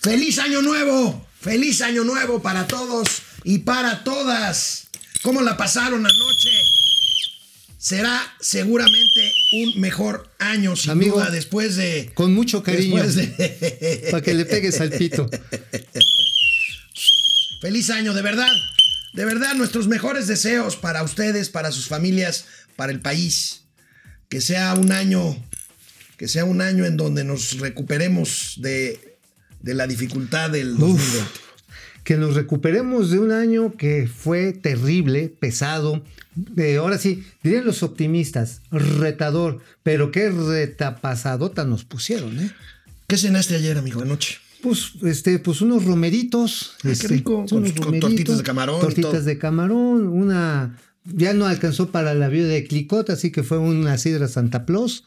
[0.00, 1.26] ¡Feliz año nuevo!
[1.40, 4.86] ¡Feliz año nuevo para todos y para todas!
[5.22, 6.50] ¿Cómo la pasaron anoche?
[7.78, 12.10] Será seguramente un mejor año, sin Amigo, duda, después de...
[12.14, 13.02] Con mucho cariño.
[13.02, 14.08] De...
[14.10, 15.28] Para que le pegues al pito.
[17.60, 18.52] Feliz año, de verdad.
[19.14, 22.44] De verdad, nuestros mejores deseos para ustedes, para sus familias,
[22.76, 23.62] para el país.
[24.28, 25.36] Que sea un año,
[26.18, 29.07] que sea un año en donde nos recuperemos de,
[29.62, 31.30] de la dificultad del 2020.
[32.04, 36.02] que nos recuperemos de un año que fue terrible, pesado.
[36.56, 42.50] Eh, ahora sí, dirían los optimistas, retador, pero qué retapasadota nos pusieron, ¿eh?
[43.06, 44.36] ¿Qué cenaste ayer, amigo, anoche?
[44.62, 46.72] Pues, este, pues unos romeritos.
[46.76, 48.88] Ah, qué este, rico, con- unos con tortitas de camarón y todo.
[48.88, 50.78] Tortitas de camarón, una.
[51.04, 55.04] Ya no alcanzó para la viuda de Clicot, así que fue una sidra Santa Claus.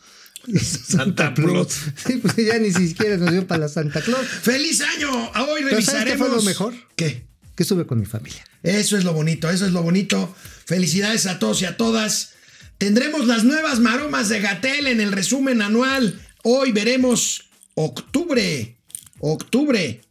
[0.88, 1.74] Santa Claus.
[2.06, 4.26] Sí, pues ya ni siquiera nos dio para la Santa Claus.
[4.26, 5.10] ¡Feliz año!
[5.32, 6.28] Hoy Pero ¿sabes qué revisaremos.
[6.28, 6.74] fue lo mejor?
[6.96, 7.26] ¿Qué?
[7.56, 8.44] Que estuve con mi familia.
[8.64, 10.34] Eso es lo bonito, eso es lo bonito.
[10.66, 12.34] Felicidades a todos y a todas.
[12.78, 16.20] Tendremos las nuevas maromas de Gatel en el resumen anual.
[16.44, 18.78] Hoy veremos octubre.
[19.20, 20.02] Octubre.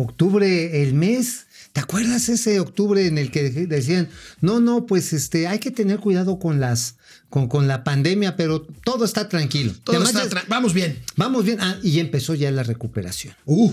[0.00, 1.46] Octubre, el mes.
[1.72, 4.08] ¿Te acuerdas ese octubre en el que decían,
[4.40, 6.96] no, no, pues este, hay que tener cuidado con las,
[7.28, 9.72] con, con la pandemia, pero todo está tranquilo.
[9.84, 10.98] Todo Además, está tra- Vamos bien.
[11.14, 11.58] vamos bien.
[11.60, 13.34] Ah, y empezó ya la recuperación.
[13.44, 13.72] Uf.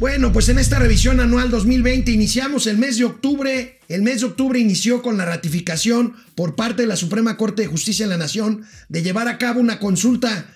[0.00, 3.78] Bueno, pues en esta revisión anual 2020 iniciamos el mes de octubre.
[3.88, 7.68] El mes de octubre inició con la ratificación por parte de la Suprema Corte de
[7.68, 10.46] Justicia de la Nación de llevar a cabo una consulta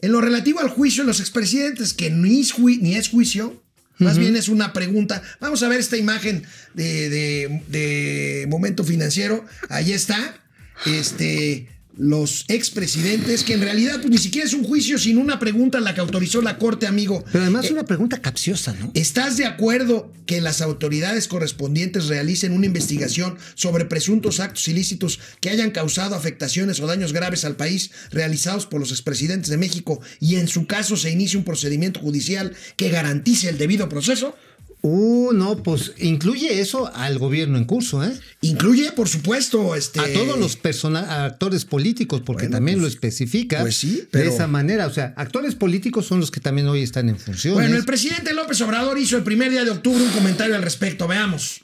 [0.00, 3.62] en lo relativo al juicio de los expresidentes, que ni es, ni es juicio,
[3.98, 5.22] más bien es una pregunta.
[5.38, 6.42] Vamos a ver esta imagen
[6.74, 9.44] de, de- de momento financiero.
[9.68, 10.42] Ahí está.
[10.86, 11.68] Este.
[11.96, 15.94] Los expresidentes, que en realidad pues, ni siquiera es un juicio, sino una pregunta la
[15.94, 17.24] que autorizó la Corte, amigo.
[17.30, 18.90] Pero además Eh, una pregunta capciosa, ¿no?
[18.94, 25.50] ¿Estás de acuerdo que las autoridades correspondientes realicen una investigación sobre presuntos actos ilícitos que
[25.50, 30.36] hayan causado afectaciones o daños graves al país realizados por los expresidentes de México y
[30.36, 34.36] en su caso se inicie un procedimiento judicial que garantice el debido proceso?
[34.84, 38.12] Uh, no, pues incluye eso al gobierno en curso, ¿eh?
[38.40, 40.00] Incluye, por supuesto, este...
[40.00, 44.24] A todos los persona- actores políticos, porque Bueno, también pues- lo especifica pues sí, pero-
[44.28, 44.88] de esa manera.
[44.88, 47.54] O sea, actores políticos son los que también hoy están en funciones.
[47.60, 51.06] Bueno, el presidente López Obrador hizo el primer día de octubre un comentario al respecto.
[51.06, 51.60] Veamos.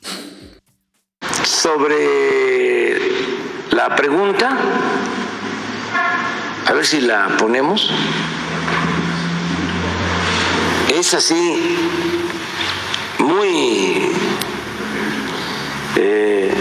[1.45, 2.97] sobre
[3.73, 4.57] la pregunta,
[6.67, 7.91] a ver si la ponemos.
[10.97, 11.35] Es así,
[13.19, 14.13] muy
[15.97, 16.53] eh,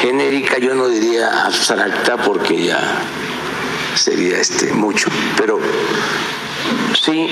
[0.00, 2.80] genérica, yo no diría abstracta porque ya
[3.94, 5.58] sería este mucho, pero
[7.00, 7.28] sí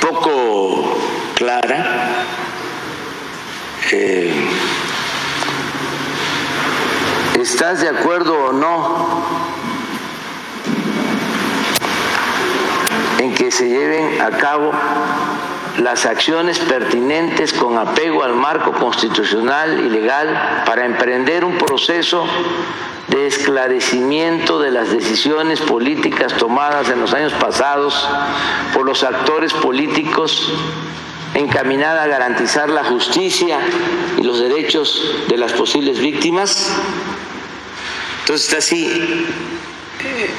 [0.00, 0.98] poco
[1.34, 2.26] clara.
[3.90, 4.32] Eh,
[7.40, 9.22] ¿Estás de acuerdo o no
[13.18, 14.72] en que se lleven a cabo
[15.78, 22.26] las acciones pertinentes con apego al marco constitucional y legal para emprender un proceso
[23.08, 28.08] de esclarecimiento de las decisiones políticas tomadas en los años pasados
[28.74, 30.52] por los actores políticos
[31.34, 33.58] encaminada a garantizar la justicia
[34.18, 36.70] y los derechos de las posibles víctimas?
[38.20, 38.86] Entonces está así,
[40.04, 40.30] eh,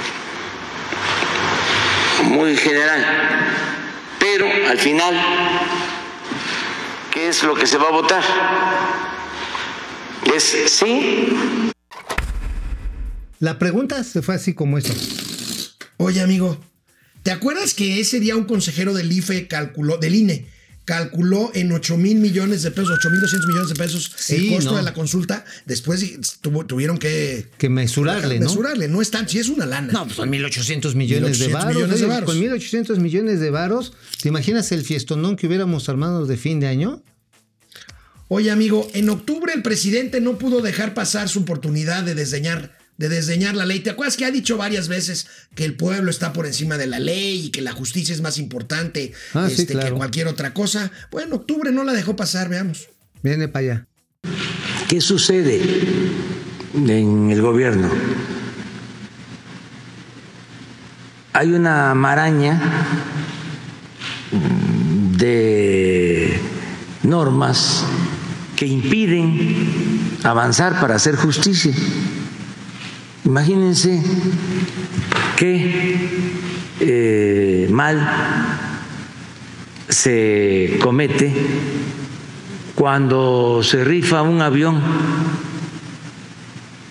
[2.24, 3.53] muy general.
[4.74, 5.14] Al final,
[7.14, 8.24] ¿qué es lo que se va a votar?
[10.36, 11.28] ¿Es sí
[13.38, 14.92] La pregunta se fue así como eso.
[15.98, 16.58] Oye, amigo,
[17.22, 20.48] ¿te acuerdas que ese día un consejero del IFE calculó, del INE,
[20.86, 24.72] calculó en 8 mil millones de pesos, 8 mil 200 millones de pesos el costo
[24.72, 24.78] no.
[24.78, 25.46] de la consulta?
[25.66, 26.04] Después
[26.42, 28.48] tuvo- tuvieron que Que mesurarle, ¿no?
[28.48, 28.88] mesurarle.
[28.90, 29.94] No es tan, sí es una lana.
[29.94, 31.76] No, pues son 1.800 millones de 1.800 varos.
[31.76, 32.30] millones de oye, varos.
[32.30, 36.68] Con 1.800 millones de varos, ¿te imaginas el fiestonón que hubiéramos armado de fin de
[36.68, 37.02] año?
[38.30, 43.10] Oye, amigo, en octubre el presidente no pudo dejar pasar su oportunidad de desdeñar, de
[43.10, 43.80] desdeñar la ley.
[43.80, 47.00] ¿Te acuerdas que ha dicho varias veces que el pueblo está por encima de la
[47.00, 50.92] ley y que la justicia es más importante Ah, sí, este, que cualquier otra cosa?
[51.12, 52.90] Bueno, octubre no la dejó pasar, veamos.
[53.22, 53.88] Viene para allá.
[54.88, 55.62] ¿Qué sucede
[56.74, 57.90] en el gobierno?
[61.34, 62.62] hay una maraña
[65.18, 66.40] de
[67.02, 67.84] normas
[68.56, 71.74] que impiden avanzar para hacer justicia.
[73.26, 74.04] Imagínense
[75.38, 75.98] qué
[76.82, 78.06] eh, mal
[79.88, 81.34] se comete
[82.76, 84.82] cuando se rifa un avión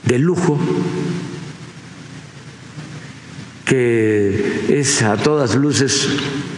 [0.04, 0.58] de lujo
[3.66, 6.08] que es a todas luces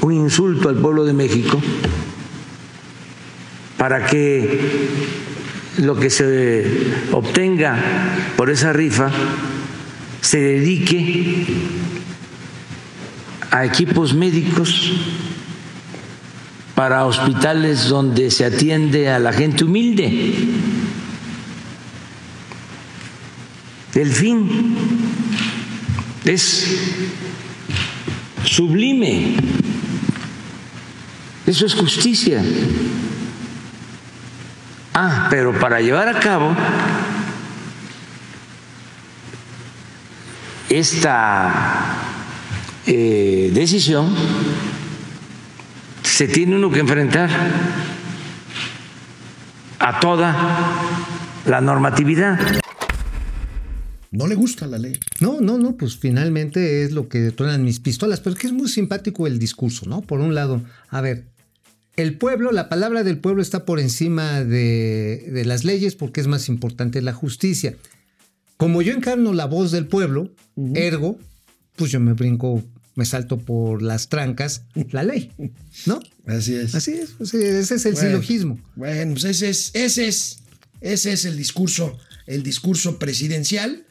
[0.03, 1.61] un insulto al pueblo de México
[3.77, 4.61] para que
[5.79, 6.65] lo que se
[7.11, 7.77] obtenga
[8.37, 9.11] por esa rifa
[10.25, 11.45] se dedique
[13.51, 14.91] a equipos médicos
[16.75, 20.35] para hospitales donde se atiende a la gente humilde.
[23.95, 24.75] El fin
[26.25, 26.75] es
[28.45, 29.37] sublime.
[31.47, 32.43] Eso es justicia.
[34.95, 36.57] Ah, pero para llevar a cabo
[40.79, 41.99] esta
[42.87, 44.13] eh, decisión
[46.03, 47.31] se tiene uno que enfrentar
[49.79, 50.35] a toda
[51.47, 52.39] la normatividad.
[54.11, 54.99] No le gusta la ley.
[55.21, 58.53] No, no, no, pues finalmente es lo que detonan mis pistolas, pero es que es
[58.53, 60.03] muy simpático el discurso, ¿no?
[60.03, 61.25] Por un lado, a ver,
[61.97, 66.27] el pueblo, la palabra del pueblo está por encima de, de las leyes porque es
[66.27, 67.75] más importante la justicia.
[68.57, 70.33] Como yo encarno la voz del pueblo,
[70.75, 71.19] ergo,
[71.77, 72.63] pues yo me brinco,
[72.95, 75.33] me salto por las trancas la ley,
[75.87, 76.01] ¿no?
[76.27, 76.75] Así es.
[76.75, 78.61] Así es, así es, ese es el Bueno, silogismo.
[78.77, 80.39] Bueno, pues ese es, ese es,
[80.81, 83.85] ese es el discurso, el discurso presidencial.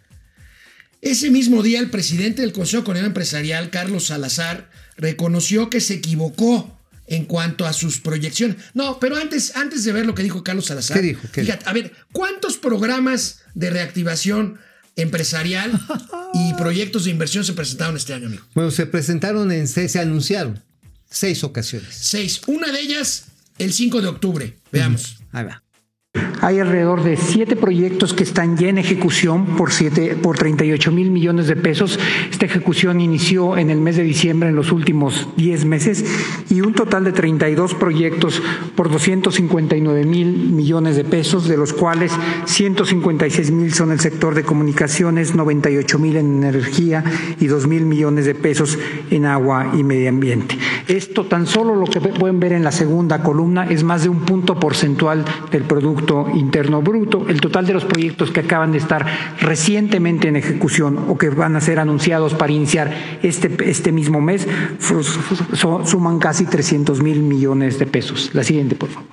[1.01, 6.72] Ese mismo día, el presidente del Consejo Económico Empresarial, Carlos Salazar, reconoció que se equivocó
[7.07, 8.57] en cuanto a sus proyecciones.
[8.73, 11.21] No, pero antes, antes de ver lo que dijo Carlos Salazar, ¿Qué dijo?
[11.31, 14.59] ¿Qué fíjate, a ver, ¿cuántos programas de reactivación
[14.95, 15.79] empresarial
[16.33, 18.45] y proyectos de inversión se presentaron este año, amigo?
[18.53, 20.63] Bueno, se presentaron en seis, se anunciaron
[21.09, 21.89] seis ocasiones.
[21.93, 22.41] Seis.
[22.47, 23.25] Una de ellas,
[23.59, 24.57] el 5 de octubre.
[24.71, 25.17] Veamos.
[25.31, 25.63] Ahí va.
[26.43, 31.09] Hay alrededor de siete proyectos que están ya en ejecución por, siete, por 38 mil
[31.09, 31.97] millones de pesos.
[32.29, 36.03] Esta ejecución inició en el mes de diciembre, en los últimos 10 meses,
[36.49, 38.41] y un total de 32 proyectos
[38.75, 42.11] por 259 mil millones de pesos, de los cuales
[42.43, 47.05] 156 mil son el sector de comunicaciones, 98 mil en energía
[47.39, 48.77] y 2 mil millones de pesos
[49.11, 50.57] en agua y medio ambiente.
[50.89, 54.19] Esto tan solo lo que pueden ver en la segunda columna es más de un
[54.19, 56.02] punto porcentual del Producto
[56.33, 57.25] Interno Bruto.
[57.27, 59.05] El total de los proyectos que acaban de estar
[59.39, 62.91] recientemente en ejecución o que van a ser anunciados para iniciar
[63.23, 64.47] este, este mismo mes
[64.79, 68.31] suman casi 300 mil millones de pesos.
[68.33, 69.07] La siguiente, por favor.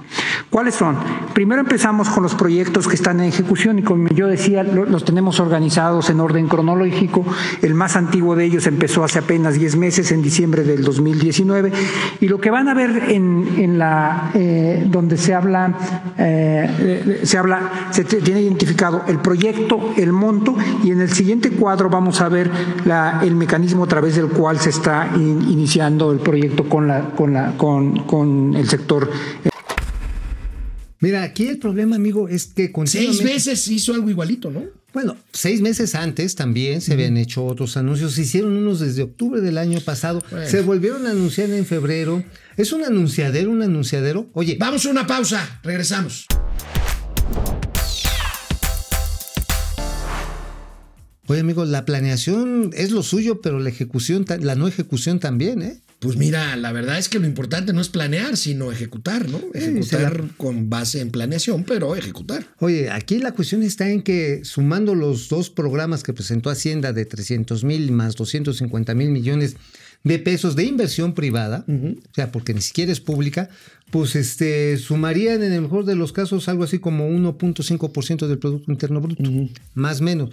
[0.50, 0.96] ¿Cuáles son?
[1.32, 5.38] Primero empezamos con los proyectos que están en ejecución y como yo decía, los tenemos
[5.38, 7.24] organizados en orden cronológico.
[7.62, 11.72] El más antiguo de ellos empezó hace apenas 10 meses, en diciembre del 2019.
[12.20, 15.72] Y lo que van a ver en, en la, eh, donde se habla,
[16.18, 16.68] eh,
[17.22, 22.20] se habla, se tiene identificado el proyecto, el monto y en el siguiente cuadro vamos
[22.20, 22.50] a ver
[22.84, 27.10] la, el mecanismo a través del cual se está in, iniciando el proyecto con, la,
[27.10, 29.10] con, la, con, con el sector
[31.00, 34.64] Mira, aquí el problema, amigo, es que Seis veces hizo algo igualito, ¿no?
[34.92, 38.12] Bueno, seis meses antes también se habían hecho otros anuncios.
[38.12, 40.22] Se hicieron unos desde octubre del año pasado.
[40.30, 40.46] Bueno.
[40.46, 42.22] Se volvieron a anunciar en febrero.
[42.56, 44.28] Es un anunciadero, un anunciadero.
[44.34, 45.60] Oye, Vamos a una pausa.
[45.62, 46.26] Regresamos.
[51.30, 55.80] Oye, amigo, la planeación es lo suyo, pero la ejecución, la no ejecución también, ¿eh?
[56.00, 59.38] Pues mira, la verdad es que lo importante no es planear, sino ejecutar, ¿no?
[59.52, 62.46] Ejecutar con base en planeación, pero ejecutar.
[62.58, 67.04] Oye, aquí la cuestión está en que sumando los dos programas que presentó Hacienda de
[67.04, 69.56] 300 mil más 250 mil millones
[70.02, 73.50] de pesos de inversión privada, o sea, porque ni siquiera es pública,
[73.90, 78.72] pues este sumarían en el mejor de los casos algo así como 1.5% del Producto
[78.72, 79.22] Interno Bruto,
[79.74, 80.30] más o menos.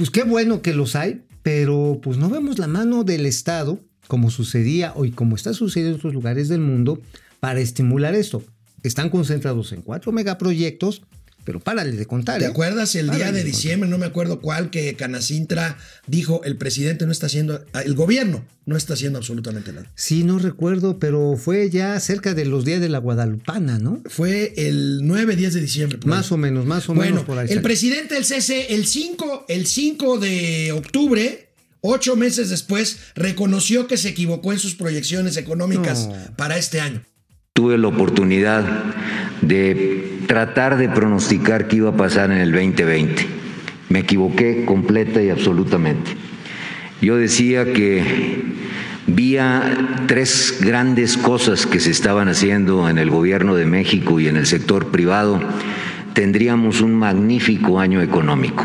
[0.00, 4.30] Pues qué bueno que los hay, pero pues no vemos la mano del Estado, como
[4.30, 7.02] sucedía hoy, como está sucediendo en otros lugares del mundo,
[7.38, 8.42] para estimular esto.
[8.82, 11.02] Están concentrados en cuatro megaproyectos,
[11.50, 12.38] pero párale de contar.
[12.38, 12.48] ¿Te ¿eh?
[12.48, 13.44] acuerdas el día de contar.
[13.44, 15.76] diciembre, no me acuerdo cuál, que Canacintra
[16.06, 19.90] dijo el presidente no está haciendo, el gobierno no está haciendo absolutamente nada?
[19.96, 24.00] Sí, no recuerdo, pero fue ya cerca de los días de la Guadalupana, ¿no?
[24.06, 25.98] Fue el 9, 10 de diciembre.
[26.04, 26.34] Más ahí.
[26.34, 27.48] o menos, más o Bueno, menos por ahí.
[27.50, 31.48] el presidente del CC, el 5, el 5 de octubre,
[31.80, 36.36] ocho meses después, reconoció que se equivocó en sus proyecciones económicas No.
[36.36, 37.02] para este año.
[37.54, 38.62] Tuve la oportunidad
[39.42, 43.26] de tratar de pronosticar qué iba a pasar en el 2020.
[43.88, 46.12] Me equivoqué completa y absolutamente.
[47.02, 48.44] Yo decía que
[49.08, 54.36] vía tres grandes cosas que se estaban haciendo en el gobierno de México y en
[54.36, 55.40] el sector privado,
[56.12, 58.64] tendríamos un magnífico año económico.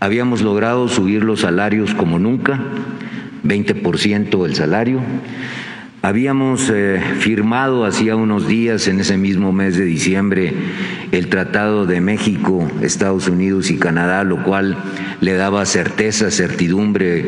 [0.00, 2.58] Habíamos logrado subir los salarios como nunca,
[3.44, 5.00] 20% el salario.
[6.04, 10.52] Habíamos eh, firmado hacía unos días, en ese mismo mes de diciembre,
[11.12, 14.76] el Tratado de México, Estados Unidos y Canadá, lo cual
[15.20, 17.24] le daba certeza, certidumbre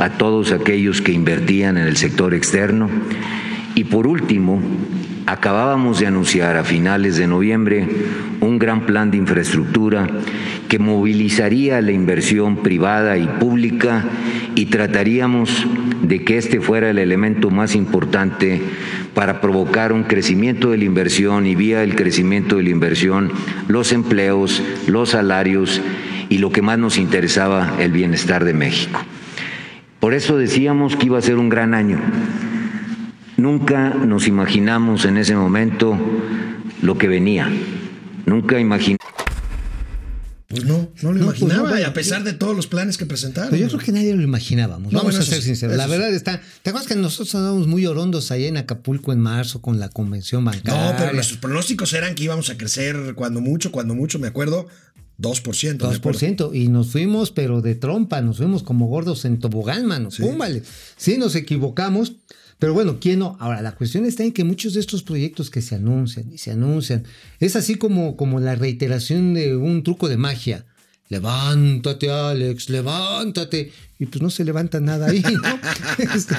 [0.00, 2.90] a todos aquellos que invertían en el sector externo.
[3.76, 4.60] Y por último,
[5.26, 7.86] acabábamos de anunciar a finales de noviembre
[8.40, 10.06] un gran plan de infraestructura
[10.68, 14.04] que movilizaría la inversión privada y pública
[14.54, 15.66] y trataríamos
[16.02, 18.62] de que este fuera el elemento más importante
[19.14, 23.32] para provocar un crecimiento de la inversión y vía el crecimiento de la inversión
[23.66, 25.80] los empleos, los salarios
[26.28, 29.00] y lo que más nos interesaba, el bienestar de México.
[30.00, 31.98] Por eso decíamos que iba a ser un gran año.
[33.46, 35.96] Nunca nos imaginamos en ese momento
[36.82, 37.48] lo que venía.
[38.26, 39.06] Nunca imaginamos.
[40.48, 42.66] Pues no, no lo No, pues imaginaba, no, vaya, y a pesar de todos los
[42.66, 43.52] planes que presentaron.
[43.52, 44.92] Pero yo creo que nadie lo imaginábamos.
[44.92, 45.76] No, Vamos bueno, a ser sinceros.
[45.76, 46.40] La verdad está.
[46.62, 50.44] ¿Te acuerdas que nosotros andábamos muy orondos allá en Acapulco en marzo con la convención
[50.44, 50.90] bancaria?
[50.90, 54.66] No, pero nuestros pronósticos eran que íbamos a crecer cuando mucho, cuando mucho, me acuerdo,
[55.20, 55.88] 2%.
[55.88, 56.20] me acuerdo.
[56.20, 56.50] 2%.
[56.52, 60.10] Y nos fuimos, pero de trompa, nos fuimos como gordos en tobogán, mano.
[60.10, 60.22] Sí.
[60.22, 60.64] Púmbale.
[60.96, 62.14] Sí, nos equivocamos.
[62.58, 63.36] Pero bueno, ¿quién no?
[63.38, 66.52] Ahora, la cuestión está en que muchos de estos proyectos que se anuncian y se
[66.52, 67.04] anuncian,
[67.38, 70.64] es así como, como la reiteración de un truco de magia.
[71.08, 73.72] Levántate, Alex, levántate.
[73.98, 75.60] Y pues no se levanta nada ahí, ¿no?
[76.14, 76.34] Este,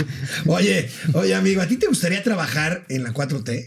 [0.46, 3.66] Oye, oye, amigo, ¿a ti te gustaría trabajar en la 4T?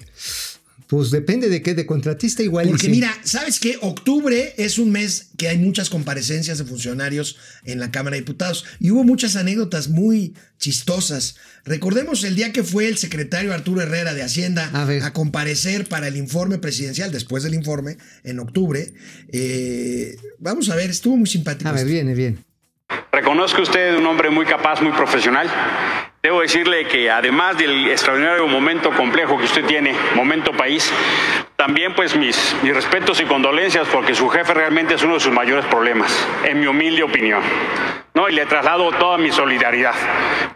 [0.91, 2.67] Pues depende de qué, de contratista igual.
[2.67, 2.91] y Porque sí.
[2.91, 3.79] mira, ¿sabes qué?
[3.81, 8.65] Octubre es un mes que hay muchas comparecencias de funcionarios en la Cámara de Diputados
[8.81, 11.37] y hubo muchas anécdotas muy chistosas.
[11.65, 14.69] Recordemos el día que fue el secretario Arturo Herrera de Hacienda
[15.05, 18.93] A comparecer para el informe presidencial, después del informe, en octubre.
[19.29, 21.69] Eh, vamos a ver, estuvo muy simpático.
[21.69, 21.93] A ver, esto.
[21.93, 22.45] viene, bien.
[23.13, 25.49] Reconozco usted un hombre muy capaz, muy profesional.
[26.23, 30.93] Debo decirle que además del extraordinario momento complejo que usted tiene, momento país,
[31.57, 35.33] también pues mis, mis respetos y condolencias porque su jefe realmente es uno de sus
[35.33, 37.43] mayores problemas, en mi humilde opinión.
[38.13, 38.29] ¿no?
[38.29, 39.95] Y le traslado toda mi solidaridad.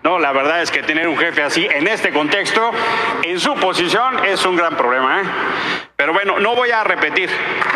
[0.03, 2.71] No, la verdad es que tener un jefe así en este contexto,
[3.23, 5.23] en su posición, es un gran problema.
[5.23, 5.25] ¿eh?
[5.97, 7.31] Pero bueno, no voy a repetir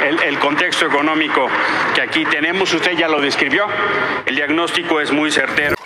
[0.06, 1.48] el, el contexto económico
[1.94, 2.70] que aquí tenemos.
[2.74, 3.66] Usted ya lo describió.
[4.26, 5.78] El diagnóstico es muy certero.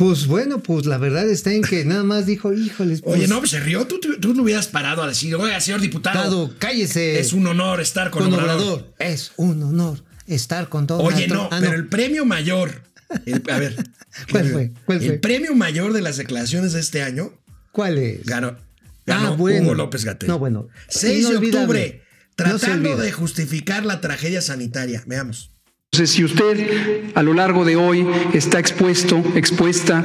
[0.00, 3.38] Pues bueno, pues la verdad está en que nada más dijo, híjoles, pues, Oye, no,
[3.40, 3.86] pues se rió.
[3.86, 7.20] Tú, tú, tú no hubieras parado a decir, oiga, señor diputado, Diputado, cállese.
[7.20, 8.62] es un honor estar con, con Obrador.
[8.62, 8.94] Obrador.
[8.98, 11.00] Es un honor estar con todo.
[11.02, 12.82] Oye, no, pero el premio mayor.
[13.26, 13.76] el- a ver.
[14.30, 14.72] ¿Cuál fue?
[14.86, 15.18] ¿Cuál el fue?
[15.18, 17.32] premio mayor de las declaraciones de este año
[17.70, 18.24] ¿Cuál es?
[18.24, 18.56] ganó,
[19.04, 19.66] ganó Ah, bueno.
[19.66, 20.28] Hugo López Gatel.
[20.30, 20.68] No, bueno.
[20.88, 25.02] 6 de octubre, No tratando de justificar la tragedia sanitaria.
[25.06, 25.50] Veamos.
[25.92, 30.04] Entonces, si usted a lo largo de hoy está expuesto, expuesta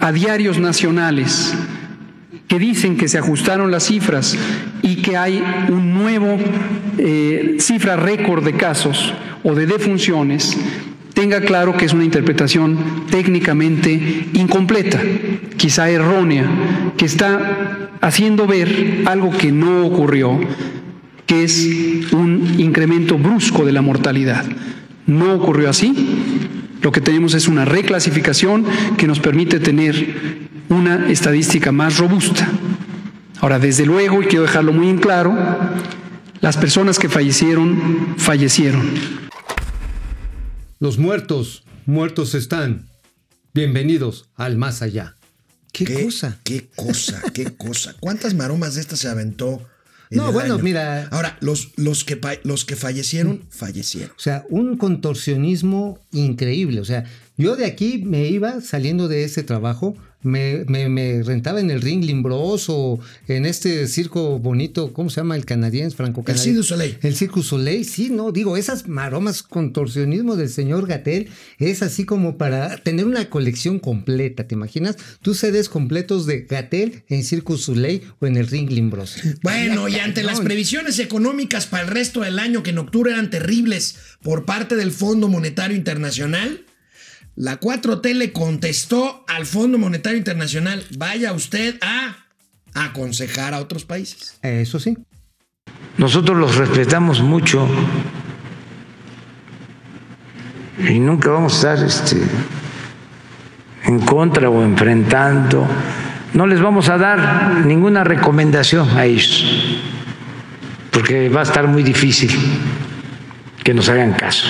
[0.00, 1.52] a diarios nacionales
[2.46, 4.38] que dicen que se ajustaron las cifras
[4.80, 6.38] y que hay un nuevo
[6.96, 9.12] eh, cifra récord de casos
[9.44, 10.56] o de defunciones,
[11.12, 14.98] tenga claro que es una interpretación técnicamente incompleta,
[15.58, 16.48] quizá errónea,
[16.96, 20.40] que está haciendo ver algo que no ocurrió,
[21.26, 21.68] que es
[22.12, 24.46] un incremento brusco de la mortalidad.
[25.08, 25.94] No ocurrió así.
[26.82, 28.66] Lo que tenemos es una reclasificación
[28.98, 32.46] que nos permite tener una estadística más robusta.
[33.40, 35.34] Ahora, desde luego, y quiero dejarlo muy en claro,
[36.42, 38.86] las personas que fallecieron, fallecieron.
[40.78, 42.86] Los muertos, muertos están.
[43.54, 45.16] Bienvenidos al más allá.
[45.72, 46.38] ¿Qué, cosa?
[46.44, 47.94] Qué cosa, qué cosa.
[47.98, 49.66] ¿Cuántas maromas de estas se aventó?
[50.10, 50.62] No, bueno, año?
[50.62, 51.08] mira.
[51.10, 54.10] Ahora, los, los, que, los que fallecieron, fallecieron.
[54.16, 56.80] O sea, un contorsionismo increíble.
[56.80, 57.04] O sea,
[57.36, 61.80] yo de aquí me iba saliendo de ese trabajo, me, me- me rentaba en el
[61.80, 62.98] Ringling Bros o
[63.28, 65.36] en este circo bonito, ¿cómo se llama?
[65.36, 66.98] El canadiense, franco El Cirque du Soleil.
[67.02, 72.36] El Circo Soleil, sí, no, digo, esas maromas contorsionismo del señor Gatel es así como
[72.36, 74.96] para tener una colección completa, ¿te imaginas?
[75.22, 79.16] Tú cedes completos de Gatel en Circo Soleil o en el Ringling Bros.
[79.42, 83.30] Bueno, y ante las previsiones económicas para el resto del año, que en octubre eran
[83.30, 86.64] terribles por parte del Fondo Monetario Internacional,
[87.38, 92.16] La 4T le contestó al Fondo Monetario Internacional, vaya usted a
[92.74, 94.40] aconsejar a otros países.
[94.42, 94.98] Eso sí.
[95.98, 97.64] Nosotros los respetamos mucho
[100.80, 102.16] y nunca vamos a estar este,
[103.84, 105.64] en contra o enfrentando.
[106.34, 109.44] No les vamos a dar ninguna recomendación a ellos,
[110.90, 112.32] porque va a estar muy difícil
[113.62, 114.48] que nos hagan caso.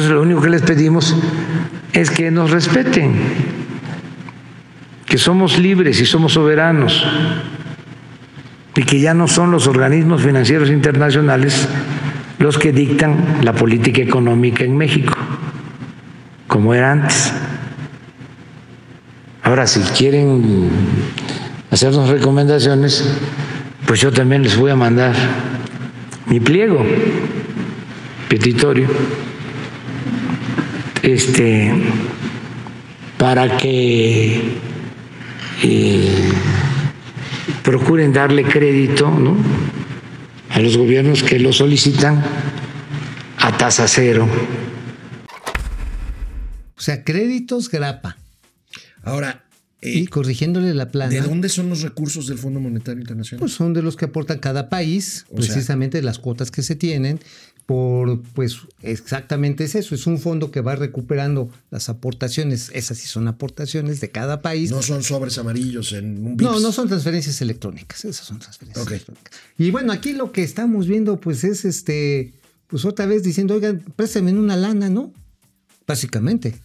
[0.00, 1.14] Entonces lo único que les pedimos
[1.92, 3.16] es que nos respeten,
[5.04, 7.04] que somos libres y somos soberanos
[8.74, 11.68] y que ya no son los organismos financieros internacionales
[12.38, 15.12] los que dictan la política económica en México,
[16.46, 17.34] como era antes.
[19.42, 20.70] Ahora, si quieren
[21.70, 23.18] hacernos recomendaciones,
[23.86, 25.14] pues yo también les voy a mandar
[26.24, 26.86] mi pliego
[28.30, 28.88] petitorio
[31.10, 31.72] este
[33.18, 34.40] para que
[35.62, 36.32] eh,
[37.62, 39.36] procuren darle crédito ¿no?
[40.48, 42.24] a los gobiernos que lo solicitan
[43.38, 44.28] a tasa cero.
[46.76, 48.16] O sea, créditos grapa.
[49.02, 49.44] Ahora,
[49.82, 51.10] y corrigiéndole la plana.
[51.10, 53.40] ¿De dónde son los recursos del Fondo Monetario Internacional?
[53.40, 57.20] Pues son de los que aportan cada país, O precisamente las cuotas que se tienen.
[57.70, 63.06] Por, pues exactamente es eso, es un fondo que va recuperando las aportaciones, esas sí
[63.06, 64.72] son aportaciones de cada país.
[64.72, 66.62] No son sobres amarillos en un No, VIPS.
[66.62, 68.90] no son transferencias electrónicas, esas son transferencias Ok.
[68.90, 69.38] electrónicas.
[69.56, 72.34] Y bueno, aquí lo que estamos viendo, pues es este,
[72.66, 75.12] pues otra vez diciendo, oigan, préstame una lana, ¿no?
[75.86, 76.56] Básicamente.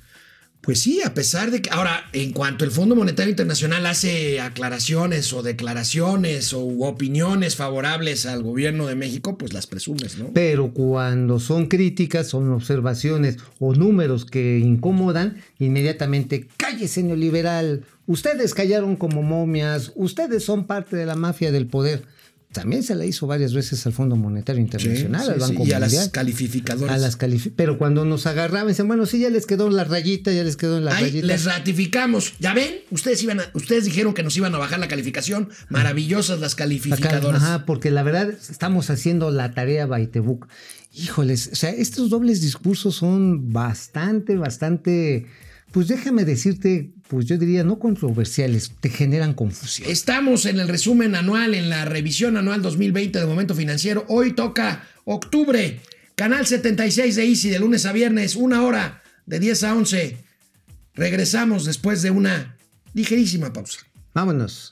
[0.66, 5.32] Pues sí, a pesar de que ahora, en cuanto el Fondo Monetario Internacional hace aclaraciones
[5.32, 10.32] o declaraciones o opiniones favorables al gobierno de México, pues las presumes, ¿no?
[10.34, 17.84] Pero cuando son críticas, son observaciones o números que incomodan, inmediatamente cállese neoliberal.
[18.08, 22.06] Ustedes callaron como momias, ustedes son parte de la mafia del poder.
[22.56, 25.74] También se la hizo varias veces al Fondo Monetario Internacional, Sí, al Banco sí, y
[25.74, 25.82] a Mundial.
[26.02, 26.96] las calificadoras.
[26.96, 30.32] A las califi- Pero cuando nos agarraban, dicen, bueno, sí, ya les quedó la rayita,
[30.32, 31.28] ya les quedó en la Ahí rayita.
[31.28, 32.34] les ratificamos.
[32.40, 35.50] Ya ven, ustedes iban a- ustedes dijeron que nos iban a bajar la calificación.
[35.70, 37.44] Maravillosas las Acá, calificadoras.
[37.44, 40.48] Ajá, porque la verdad estamos haciendo la tarea Baitebook.
[40.94, 45.26] Híjoles, o sea, estos dobles discursos son bastante, bastante,
[45.76, 49.92] pues déjame decirte, pues yo diría no controversiales, te generan confusión.
[49.92, 54.06] Estamos en el resumen anual, en la revisión anual 2020 de Momento Financiero.
[54.08, 55.82] Hoy toca octubre,
[56.16, 60.18] canal 76 de Easy, de lunes a viernes, una hora, de 10 a 11.
[60.94, 62.56] Regresamos después de una
[62.94, 63.80] ligerísima pausa.
[64.14, 64.72] Vámonos.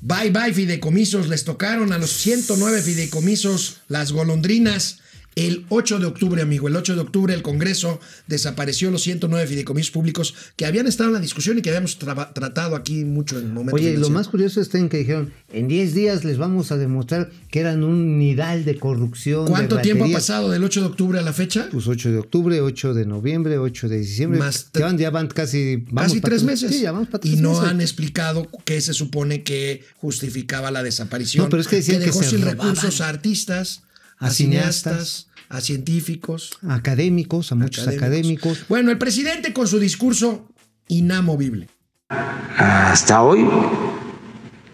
[0.00, 5.01] Bye bye fideicomisos, les tocaron a los 109 fideicomisos las golondrinas.
[5.34, 9.90] El 8 de octubre, amigo, el 8 de octubre el Congreso desapareció los 109 fideicomisos
[9.90, 13.52] públicos que habían estado en la discusión y que habíamos tratado aquí mucho en el
[13.52, 13.76] momento.
[13.76, 17.30] Oye, lo más curioso está en que dijeron, en 10 días les vamos a demostrar
[17.50, 19.46] que eran un nidal de corrupción.
[19.46, 21.68] de ¿Cuánto tiempo ha pasado del 8 de octubre a la fecha?
[21.72, 24.38] Pues 8 de octubre, 8 de noviembre, 8 de diciembre.
[24.38, 25.76] Más ya, van, ya van casi...
[25.90, 26.70] vamos Casi tres meses.
[26.72, 27.64] Sí, ya vamos para y no meses.
[27.64, 31.44] han explicado qué se supone que justificaba la desaparición.
[31.44, 32.74] No, pero es que decían que dejó se sin robaban.
[32.74, 33.82] recursos a artistas,
[34.22, 36.52] a, A cineastas, a científicos.
[36.68, 38.64] Académicos, a muchos académicos.
[38.68, 40.48] Bueno, el presidente con su discurso
[40.88, 41.68] inamovible.
[42.08, 43.48] Hasta hoy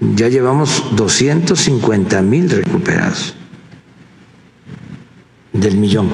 [0.01, 3.35] ya llevamos 250 mil recuperados
[5.53, 6.13] del millón.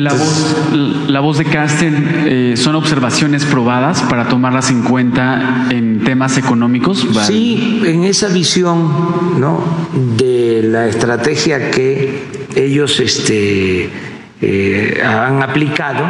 [0.00, 0.56] La voz,
[1.08, 7.04] la voz de Casten eh, son observaciones probadas para tomarlas en cuenta en temas económicos.
[7.26, 9.60] Sí, en esa visión ¿no?
[10.16, 12.22] de la estrategia que
[12.54, 13.90] ellos este,
[14.40, 16.04] eh, han aplicado,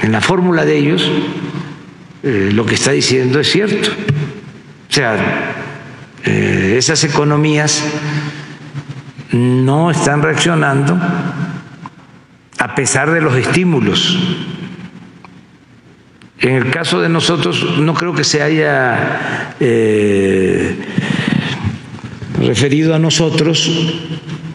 [0.00, 1.10] en la fórmula de ellos,
[2.22, 3.90] eh, lo que está diciendo es cierto.
[3.90, 5.54] O sea,
[6.24, 7.82] esas economías
[9.32, 10.98] no están reaccionando
[12.62, 14.16] a pesar de los estímulos.
[16.38, 20.76] En el caso de nosotros, no creo que se haya eh,
[22.38, 23.68] referido a nosotros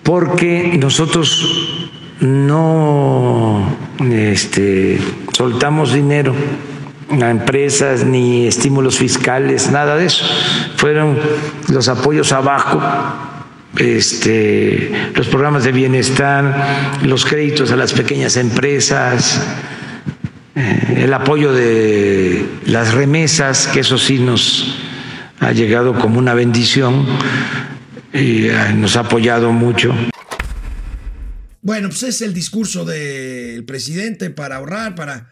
[0.04, 1.90] porque nosotros
[2.22, 5.00] no este,
[5.34, 6.34] soltamos dinero
[7.22, 10.26] a empresas ni estímulos fiscales, nada de eso.
[10.78, 11.18] Fueron
[11.68, 12.82] los apoyos abajo
[13.80, 19.42] este, los programas de bienestar, los créditos a las pequeñas empresas,
[20.56, 24.76] eh, el apoyo de las remesas, que eso sí nos
[25.40, 27.06] ha llegado como una bendición
[28.14, 29.94] y eh, nos ha apoyado mucho.
[31.62, 35.30] Bueno, pues es el discurso del presidente para ahorrar, para...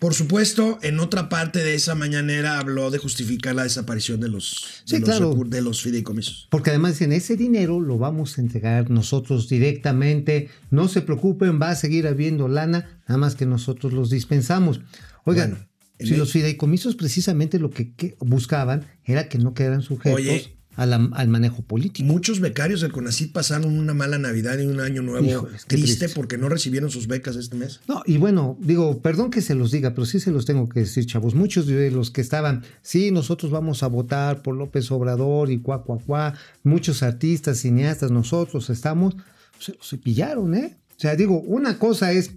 [0.00, 4.82] Por supuesto, en otra parte de esa mañanera habló de justificar la desaparición de los,
[4.86, 5.34] Sí, de los, claro.
[5.46, 6.48] de los fideicomisos.
[6.50, 11.68] Porque además dicen, ese dinero lo vamos a entregar nosotros directamente, no se preocupen, va
[11.68, 14.80] a seguir habiendo lana, nada más que nosotros los dispensamos.
[15.24, 15.66] Oigan, Bueno,
[16.00, 20.59] si los fideicomisos precisamente lo que, que buscaban era que no quedaran sujetos Oye.
[20.86, 22.06] La- al manejo político.
[22.06, 26.08] Muchos becarios del CONACYT pasaron una mala Navidad y un año nuevo triste, triste.
[26.10, 27.80] porque no recibieron sus becas este mes.
[27.88, 30.80] No, y bueno, digo, perdón que se los diga, pero sí se los tengo que
[30.80, 31.34] decir, chavos.
[31.34, 35.82] Muchos de los que estaban, sí, nosotros vamos a votar por López Obrador y cuá,
[35.84, 39.14] cuá, cuá, muchos artistas, cineastas, nosotros estamos,
[39.58, 40.76] se los cepillaron, ¿eh?
[40.96, 42.32] O sea, digo, una cosa es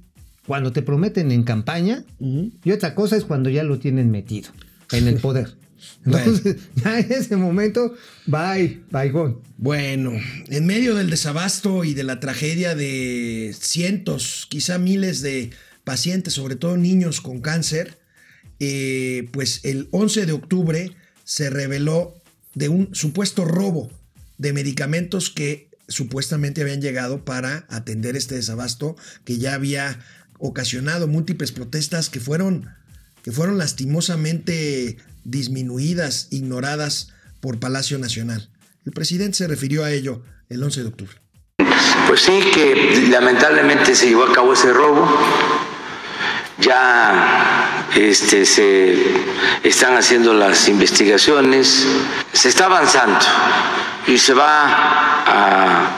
[0.48, 4.50] cuando te prometen en campaña y otra cosa es cuando ya lo tienen metido
[4.92, 5.56] en el poder.
[6.06, 9.36] Entonces, ya en ese momento, bye, bye, gone.
[9.58, 10.12] Bueno,
[10.50, 15.52] en medio del desabasto y de la tragedia de cientos, quizá miles de
[15.84, 17.98] pacientes, sobre todo niños con cáncer,
[18.60, 20.92] eh, pues el 11 de octubre
[21.24, 22.16] se reveló
[22.56, 23.90] de un supuesto robo
[24.38, 30.00] de medicamentos que supuestamente habían llegado para atender este desabasto que ya había
[30.40, 32.70] ocasionado múltiples protestas que fueron,
[33.24, 37.10] que fueron lastimosamente disminuidas, ignoradas
[37.40, 38.50] por Palacio Nacional.
[38.86, 41.16] El presidente se refirió a ello el 11 de octubre.
[42.08, 45.08] Pues sí, que lamentablemente se llevó a cabo ese robo.
[46.60, 48.98] Ya este, se
[49.64, 51.88] están haciendo las investigaciones,
[52.32, 53.20] se está avanzando
[54.08, 55.92] y se va a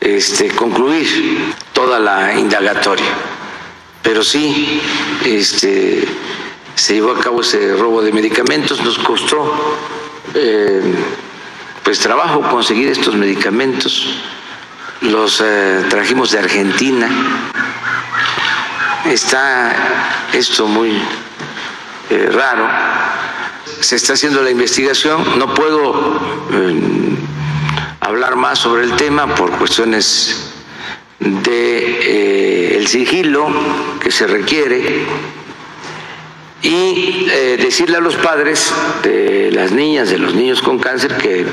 [0.00, 3.06] este, concluir toda la indagatoria.
[4.02, 4.80] Pero sí,
[5.24, 6.04] este,
[6.82, 9.78] se llevó a cabo ese robo de medicamentos, nos costó
[10.34, 10.82] eh,
[11.84, 14.08] pues trabajo conseguir estos medicamentos
[15.02, 17.08] los eh, trajimos de Argentina.
[19.04, 19.76] Está
[20.32, 20.90] esto muy
[22.10, 22.68] eh, raro.
[23.78, 25.38] Se está haciendo la investigación.
[25.38, 26.20] No puedo
[28.00, 30.50] hablar más sobre el tema por cuestiones
[31.20, 33.46] de el sigilo
[34.00, 35.06] que se requiere
[36.62, 38.72] y eh, decirle a los padres
[39.02, 41.44] de las niñas, de los niños con cáncer que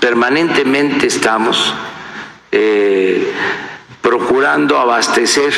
[0.00, 1.72] permanentemente estamos
[2.50, 3.30] eh,
[4.02, 5.52] procurando abastecer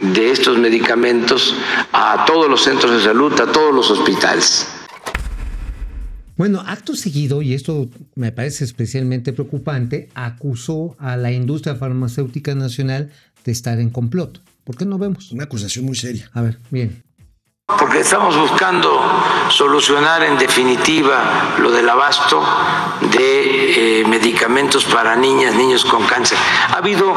[0.00, 1.54] de estos medicamentos
[1.92, 4.66] a todos los centros de salud, a todos los hospitales.
[6.36, 13.10] Bueno, acto seguido, y esto me parece especialmente preocupante, acusó a la industria farmacéutica nacional
[13.44, 14.42] de estar en complot.
[14.64, 15.32] ¿Por qué no vemos?
[15.32, 16.30] Una acusación muy seria.
[16.34, 17.05] A ver, bien.
[17.66, 19.02] Porque estamos buscando
[19.48, 22.40] solucionar en definitiva lo del abasto
[23.00, 26.38] de eh, medicamentos para niñas, niños con cáncer.
[26.70, 27.12] Ha habido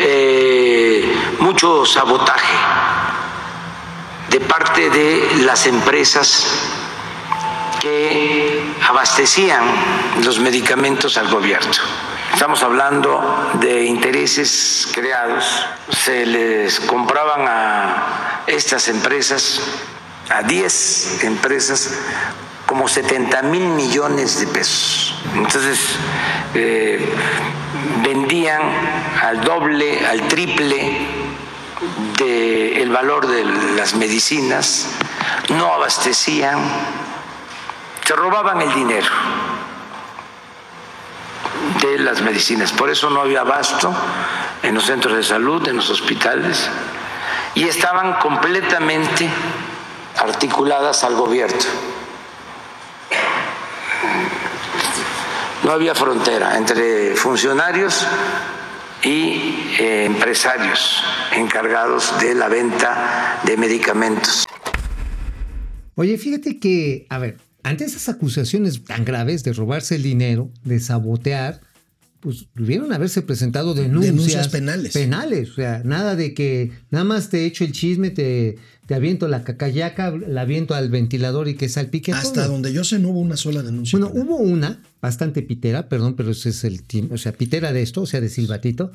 [0.00, 2.56] eh, mucho sabotaje
[4.28, 6.48] de parte de las empresas
[7.80, 9.62] que abastecían
[10.24, 11.70] los medicamentos al gobierno.
[12.32, 15.66] Estamos hablando de intereses creados.
[15.90, 19.60] Se les compraban a estas empresas,
[20.28, 21.98] a 10 empresas,
[22.66, 25.14] como 70 mil millones de pesos.
[25.34, 25.78] Entonces,
[26.54, 27.14] eh,
[28.02, 28.62] vendían
[29.22, 31.08] al doble, al triple
[32.18, 33.44] del valor de
[33.76, 34.88] las medicinas,
[35.50, 36.58] no abastecían,
[38.04, 39.08] se robaban el dinero
[41.80, 42.72] de las medicinas.
[42.72, 43.94] Por eso no había abasto
[44.62, 46.68] en los centros de salud, en los hospitales,
[47.54, 49.28] y estaban completamente
[50.16, 51.58] articuladas al gobierno.
[55.64, 58.06] No había frontera entre funcionarios
[59.02, 64.46] y eh, empresarios encargados de la venta de medicamentos.
[65.96, 67.38] Oye, fíjate que, a ver,
[67.68, 71.60] ante esas acusaciones tan graves de robarse el dinero, de sabotear,
[72.20, 74.92] pues debieron haberse presentado denuncias, Denuncias penales.
[74.92, 79.28] Penales, o sea, nada de que nada más te echo el chisme, te, te aviento
[79.28, 82.52] la cacayaca, la aviento al ventilador y que salpique Hasta todo.
[82.54, 83.98] donde yo sé no hubo una sola denuncia.
[83.98, 87.82] Bueno, hubo una bastante pitera, perdón, pero ese es el tim- o sea, pitera de
[87.82, 88.92] esto, o sea, de silbatito,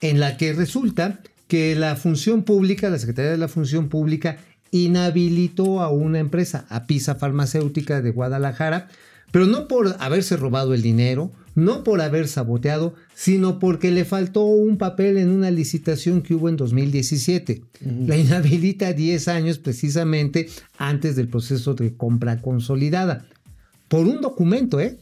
[0.00, 4.36] en la que resulta que la función pública, la Secretaría de la Función Pública,
[4.70, 8.88] inhabilitó a una empresa, a Pisa Farmacéutica de Guadalajara,
[9.30, 14.44] pero no por haberse robado el dinero, no por haber saboteado, sino porque le faltó
[14.44, 17.62] un papel en una licitación que hubo en 2017.
[18.06, 23.26] La inhabilita 10 años precisamente antes del proceso de compra consolidada.
[23.88, 24.98] Por un documento, ¿eh?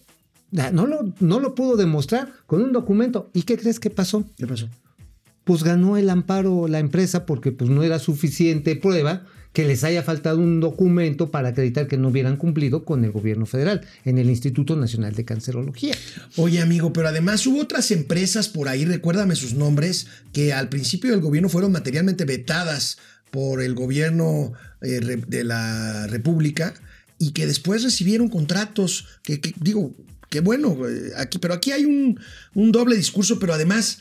[0.73, 3.31] No lo, no lo pudo demostrar con un documento.
[3.35, 4.25] ¿Y qué crees que pasó?
[4.39, 4.69] ¿Qué pasó?
[5.45, 9.27] Pues ganó el amparo la empresa porque pues no era suficiente prueba
[9.57, 13.47] que les haya faltado un documento para acreditar que no hubieran cumplido con el gobierno
[13.47, 15.97] federal en el Instituto Nacional de Cancerología.
[16.37, 21.11] Oye, amigo, pero además hubo otras empresas por ahí, recuérdame sus nombres, que al principio
[21.13, 22.99] del gobierno fueron materialmente vetadas
[23.31, 26.75] por el gobierno eh, de la República
[27.19, 29.95] y que después recibieron contratos que, digo,
[30.29, 32.21] que bueno, eh, aquí, pero aquí hay un,
[32.53, 34.01] un doble discurso, pero además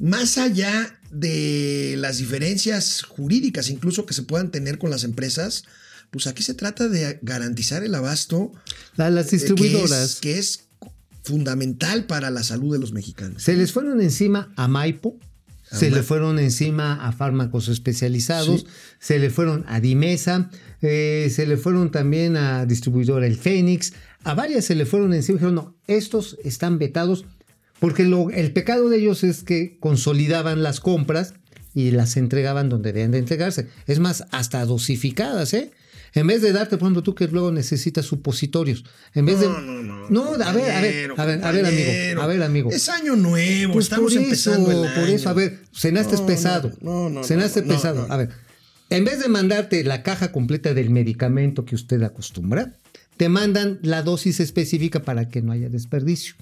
[0.00, 5.64] más allá de las diferencias jurídicas incluso que se puedan tener con las empresas,
[6.10, 8.52] pues aquí se trata de garantizar el abasto.
[8.96, 10.16] A las distribuidoras.
[10.20, 10.66] Que es,
[11.26, 13.42] fundamental para la salud de los mexicanos.
[13.42, 15.18] Se les fueron encima a Maipo,
[15.68, 18.66] se le fueron encima a fármacos especializados,
[19.00, 20.50] se le fueron a Dimesa,
[20.82, 23.92] eh, se le fueron también a distribuidora El Fénix,
[24.22, 27.24] a varias se le fueron encima y dijeron, no, estos están vetados
[27.80, 31.34] porque lo, el pecado de ellos es que consolidaban las compras
[31.74, 33.68] y las entregaban donde deben de entregarse.
[33.86, 35.70] Es más, hasta dosificadas, ¿eh?
[36.14, 38.84] En vez de darte, por ejemplo, tú que luego necesitas supositorios.
[39.12, 39.48] En vez de.
[39.48, 40.08] No, no, no.
[40.08, 42.22] No, a ver, a ver, a ver, a ver, amigo.
[42.22, 42.70] A ver, amigo.
[42.70, 46.22] Es año nuevo, pues estamos por empezando eso, el Por eso, a ver, cenaste es
[46.22, 46.72] pesado.
[46.80, 48.06] No, no, cenaste pesado.
[48.08, 48.30] A ver,
[48.88, 52.72] en vez de mandarte la caja completa del medicamento que usted acostumbra,
[53.18, 56.34] te mandan la dosis específica para que no haya desperdicio.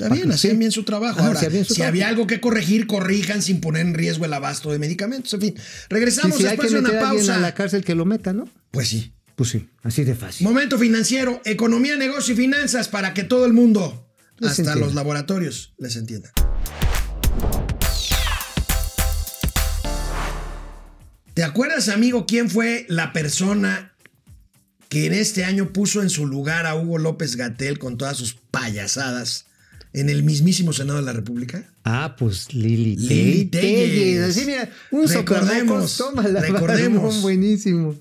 [0.00, 1.18] Está bien, hacían bien su trabajo.
[1.18, 5.34] Ahora, si había algo que corregir, corrijan sin poner en riesgo el abasto de medicamentos.
[5.34, 5.54] En fin,
[5.88, 7.34] regresamos si después de una pausa.
[7.34, 8.48] a la cárcel que lo meta, ¿no?
[8.70, 9.12] Pues sí.
[9.34, 10.46] Pues sí, así de fácil.
[10.46, 14.08] Momento financiero, economía, negocio y finanzas para que todo el mundo,
[14.40, 16.32] hasta los laboratorios, les entienda.
[21.34, 23.94] ¿Te acuerdas, amigo, quién fue la persona
[24.88, 28.34] que en este año puso en su lugar a Hugo López Gatel con todas sus
[28.34, 29.47] payasadas
[29.92, 31.64] en el mismísimo Senado de la República?
[31.84, 34.30] Ah, pues Lili, Lili Telles.
[34.30, 37.22] Así mira, un recordemos, la recordemos.
[37.22, 37.94] buenísimo.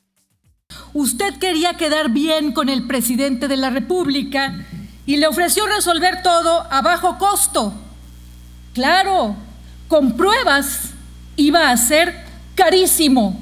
[0.93, 4.65] Usted quería quedar bien con el presidente de la República
[5.05, 7.73] y le ofreció resolver todo a bajo costo.
[8.73, 9.35] Claro,
[9.87, 10.91] con pruebas
[11.37, 12.13] iba a ser
[12.55, 13.41] carísimo.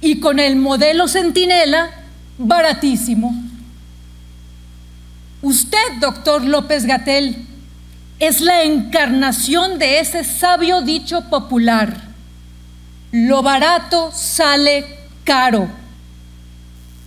[0.00, 1.90] Y con el modelo Centinela,
[2.38, 3.34] baratísimo.
[5.44, 7.36] Usted, doctor López Gatel,
[8.18, 12.00] es la encarnación de ese sabio dicho popular.
[13.12, 14.86] Lo barato sale
[15.22, 15.68] caro.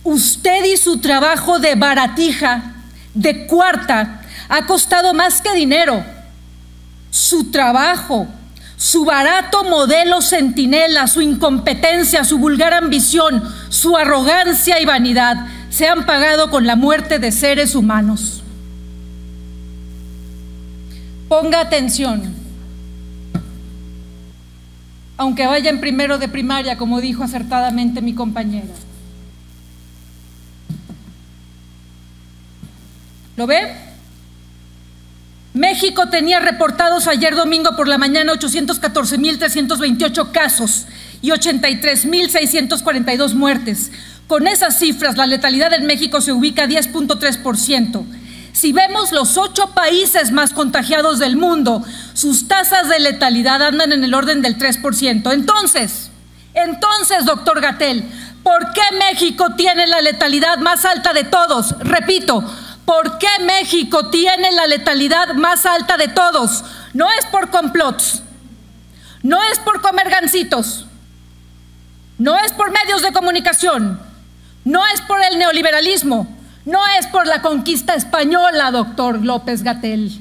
[0.04, 2.74] Usted y su trabajo de baratija,
[3.12, 6.04] de cuarta, ha costado más que dinero.
[7.10, 8.28] Su trabajo,
[8.76, 16.04] su barato modelo centinela, su incompetencia, su vulgar ambición, su arrogancia y vanidad se han
[16.06, 18.42] pagado con la muerte de seres humanos.
[21.28, 22.34] Ponga atención.
[25.16, 28.68] Aunque vaya en primero de primaria, como dijo acertadamente mi compañera.
[33.36, 33.74] ¿Lo ve?
[35.54, 40.86] México tenía reportados ayer domingo por la mañana 814.328 casos
[41.20, 43.90] y 83.642 muertes.
[44.28, 48.04] Con esas cifras, la letalidad en México se ubica a 10.3%.
[48.52, 54.04] Si vemos los ocho países más contagiados del mundo, sus tasas de letalidad andan en
[54.04, 55.32] el orden del 3%.
[55.32, 56.10] Entonces,
[56.52, 58.04] entonces, doctor Gatel,
[58.42, 61.74] ¿por qué México tiene la letalidad más alta de todos?
[61.78, 62.44] Repito,
[62.84, 66.64] ¿por qué México tiene la letalidad más alta de todos?
[66.92, 68.22] No es por complots,
[69.22, 70.84] no es por comer gancitos,
[72.18, 74.07] no es por medios de comunicación,
[74.68, 76.28] no es por el neoliberalismo,
[76.66, 80.20] no es por la conquista española, doctor López Gatel.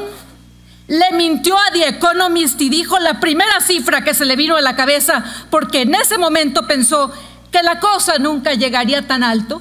[0.89, 4.63] Le mintió a The Economist y dijo la primera cifra que se le vino a
[4.63, 7.13] la cabeza porque en ese momento pensó
[7.51, 9.61] que la cosa nunca llegaría tan alto.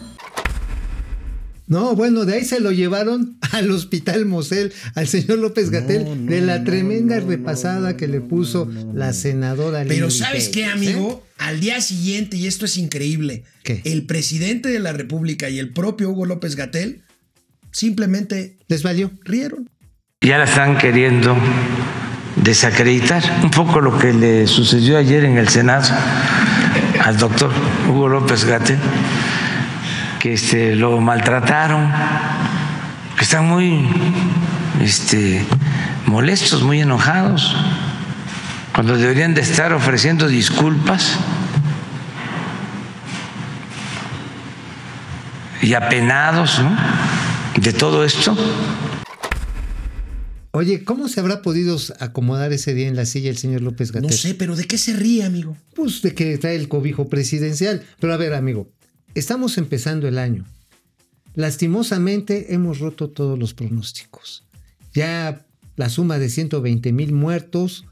[1.72, 6.42] No, bueno, de ahí se lo llevaron al hospital Mosel, al señor López Gatel, de
[6.42, 9.86] la tremenda repasada que le puso la senadora.
[9.88, 11.26] Pero Lili ¿sabes qué, amigo?
[11.38, 13.82] Al día siguiente, y esto es increíble, ¿Qué?
[13.86, 17.04] el presidente de la República y el propio Hugo López Gatel
[17.72, 19.10] simplemente ¿Les valió?
[19.24, 19.70] rieron.
[20.20, 21.38] Ya la están queriendo
[22.44, 23.24] desacreditar.
[23.44, 25.88] Un poco lo que le sucedió ayer en el Senado
[27.00, 27.50] al doctor
[27.90, 28.78] Hugo López Gate,
[30.22, 31.92] que este, lo maltrataron,
[33.18, 33.88] que están muy
[34.80, 35.44] este,
[36.06, 37.56] molestos, muy enojados,
[38.72, 41.18] cuando deberían de estar ofreciendo disculpas
[45.64, 46.78] y apenados ¿no?
[47.60, 48.38] de todo esto.
[50.52, 54.12] Oye, ¿cómo se habrá podido acomodar ese día en la silla el señor López Gatel?
[54.12, 55.58] No sé, pero ¿de qué se ríe, amigo?
[55.74, 57.82] Pues de que trae el cobijo presidencial.
[58.00, 58.70] Pero a ver, amigo,
[59.16, 60.46] estamos empezando el año.
[61.36, 64.44] Lastimosamente hemos roto todos los pronósticos.
[64.94, 65.46] Ya
[65.76, 67.86] la suma de 120 mil muertos,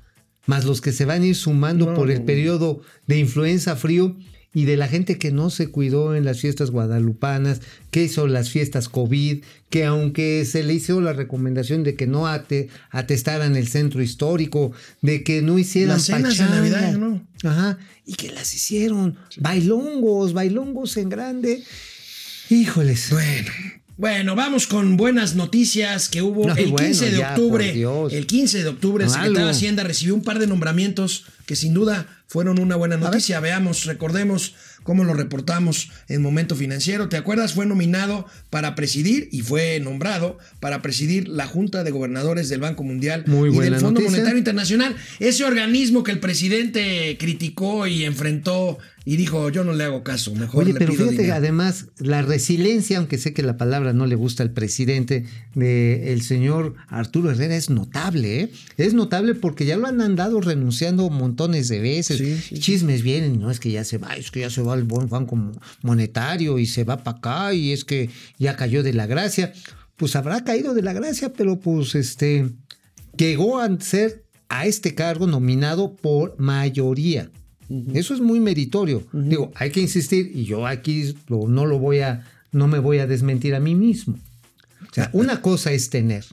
[0.45, 4.15] más los que se van a ir sumando No, por el periodo de influenza frío
[4.53, 8.49] y de la gente que no se cuidó en las fiestas guadalupanas, que hizo las
[8.49, 13.67] fiestas COVID, que aunque se le hizo la recomendación de que no ate, atestaran el
[13.67, 16.45] centro histórico, de que no hicieran Las cenas de.
[16.45, 17.21] Navidad, ¿no?
[17.43, 19.17] Ajá, y que las hicieron.
[19.37, 21.63] Bailongos, bailongos en grande.
[22.49, 23.09] Híjoles.
[23.11, 23.51] Bueno.
[23.97, 28.17] Bueno, vamos con buenas noticias que hubo No, el 15 bueno, de ya, octubre.
[28.17, 29.51] El 15 de octubre el secretario de.
[29.51, 33.39] Hacienda recibió un par de nombramientos que sin duda fueron una buena noticia.
[33.39, 37.09] Veamos, recordemos cómo lo reportamos en Momento Financiero.
[37.09, 37.53] ¿Te acuerdas?
[37.53, 42.83] Fue nominado para presidir y fue nombrado para presidir la Junta de Gobernadores del Banco
[42.83, 44.11] Mundial Muy y del Fondo noticia.
[44.11, 44.95] Monetario Internacional.
[45.19, 50.35] Ese organismo que el presidente criticó y enfrentó y dijo, yo no le hago caso,
[50.35, 51.37] mejor Oye, le pero pido fíjate, dinero".
[51.37, 56.75] además, la resiliencia, aunque sé que la palabra no le gusta al presidente, del señor
[56.89, 58.51] Arturo Herrera es notable, ¿eh?
[58.77, 62.17] Es notable porque ya lo han andado renunciando montones de veces.
[62.17, 62.59] Sí, sí, sí.
[62.59, 65.09] Chismes vienen, no es que ya se va, es que ya se va al buen
[65.09, 65.37] banco
[65.81, 69.53] monetario y se va para acá y es que ya cayó de la gracia.
[69.95, 72.49] Pues habrá caído de la gracia, pero pues este
[73.17, 77.29] llegó a ser a este cargo nominado por mayoría.
[77.93, 79.03] Eso es muy meritorio.
[79.13, 82.97] Digo, hay que insistir y yo aquí lo- no lo voy a, no me voy
[82.99, 84.17] a desmentir a mí mismo.
[84.89, 86.25] O sea, una cosa es tener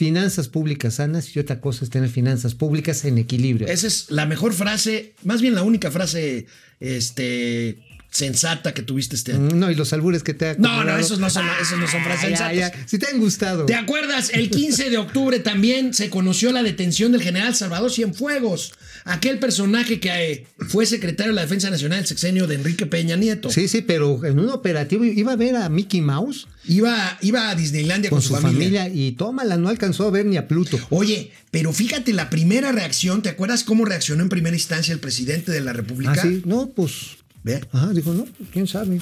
[0.00, 3.68] finanzas públicas sanas y otra cosa es tener finanzas públicas en equilibrio.
[3.68, 6.46] Esa es la mejor frase, más bien la única frase
[6.80, 7.76] este,
[8.10, 9.50] sensata que tuviste este año.
[9.54, 12.02] No, y los albures que te ha No, no, esos no son, esos no son
[12.02, 12.80] frases Ah, ya, sensatas.
[12.80, 12.88] ya.
[12.88, 13.66] Si te han gustado.
[13.66, 14.30] ¿Te acuerdas?
[14.32, 18.72] El 15 de octubre también se conoció la detención del general Salvador Cienfuegos,
[19.04, 23.16] aquel personaje que eh, fue secretario de la Defensa Nacional del sexenio de Enrique Peña
[23.16, 23.50] Nieto.
[23.50, 27.54] Sí, sí, pero en un operativo iba a ver a Mickey Mouse Iba, iba a
[27.54, 28.88] Disneylandia con su familia.
[28.88, 30.78] y tómala, no alcanzó a ver ni a Pluto.
[30.90, 35.52] Oye, pero fíjate la primera reacción, ¿te acuerdas cómo reaccionó en primera instancia el presidente
[35.52, 36.14] de la República?
[36.16, 37.16] Ah, sí, no, pues.
[37.42, 37.64] Ve.
[37.72, 39.00] Ajá, dijo, no, pues, quién sabe.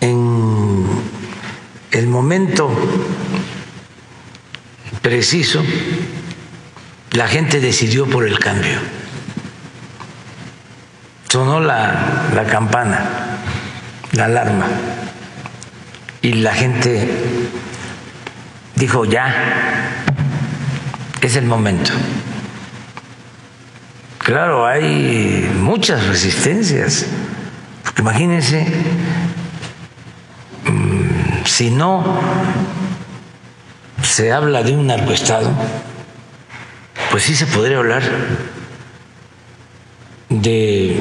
[0.00, 0.86] en
[1.92, 2.70] el momento
[5.00, 5.62] preciso,
[7.12, 8.78] la gente decidió por el cambio.
[11.28, 13.38] Sonó la, la campana,
[14.12, 14.66] la alarma,
[16.22, 17.08] y la gente
[18.74, 19.34] dijo, ya,
[21.20, 21.92] es el momento.
[24.18, 27.06] Claro, hay muchas resistencias,
[27.82, 28.66] porque imagínense
[31.44, 32.04] si no
[34.02, 35.50] se habla de un narcoestado,
[37.10, 38.02] pues sí se podría hablar
[40.28, 41.00] de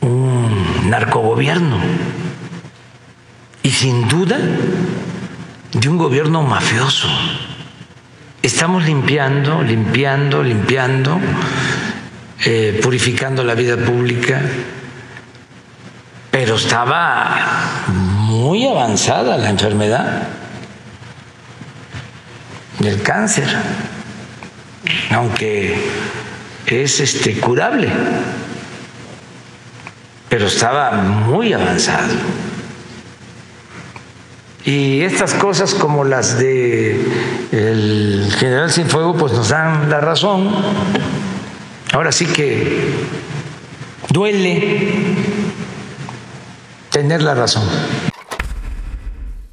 [0.00, 1.78] un narcogobierno
[3.62, 4.38] y sin duda
[5.72, 7.08] de un gobierno mafioso.
[8.42, 11.18] Estamos limpiando, limpiando, limpiando,
[12.44, 14.40] eh, purificando la vida pública,
[16.30, 20.28] pero estaba muy avanzada la enfermedad
[22.78, 23.48] del cáncer,
[25.10, 25.76] aunque
[26.66, 27.88] es este curable,
[30.28, 32.14] pero estaba muy avanzado.
[34.64, 36.98] Y estas cosas como las de
[37.52, 40.50] el general Cienfuegos pues nos dan la razón.
[41.92, 42.92] Ahora sí que
[44.08, 44.94] duele
[46.90, 47.68] tener la razón.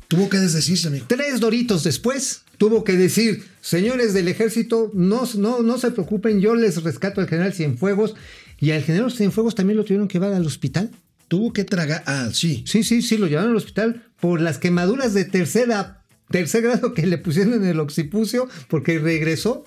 [0.08, 1.06] Tuvo que desdecirse, amigo.
[1.08, 6.54] Tres doritos después, tuvo que decir, señores del ejército, no, no, no se preocupen, yo
[6.54, 8.14] les rescato al general Cienfuegos.
[8.60, 10.92] Y al general Cienfuegos también lo tuvieron que llevar al hospital.
[11.28, 12.04] Tuvo que tragar.
[12.06, 12.64] Ah, sí.
[12.68, 17.08] Sí, sí, sí, lo llevaron al hospital por las quemaduras de tercera, tercer grado que
[17.08, 19.66] le pusieron en el occipucio, porque regresó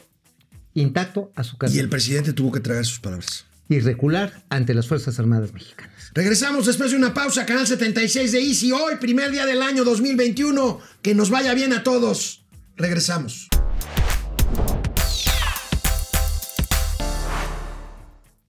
[0.74, 1.74] intacto a su casa.
[1.74, 3.45] Y el presidente tuvo que tragar sus palabras.
[3.68, 6.12] Irregular ante las Fuerzas Armadas Mexicanas.
[6.14, 8.70] Regresamos después de una pausa, Canal 76 de Easy.
[8.70, 10.80] Hoy, primer día del año 2021.
[11.03, 12.43] Que nos vaya bien a todos.
[12.77, 13.49] Regresamos.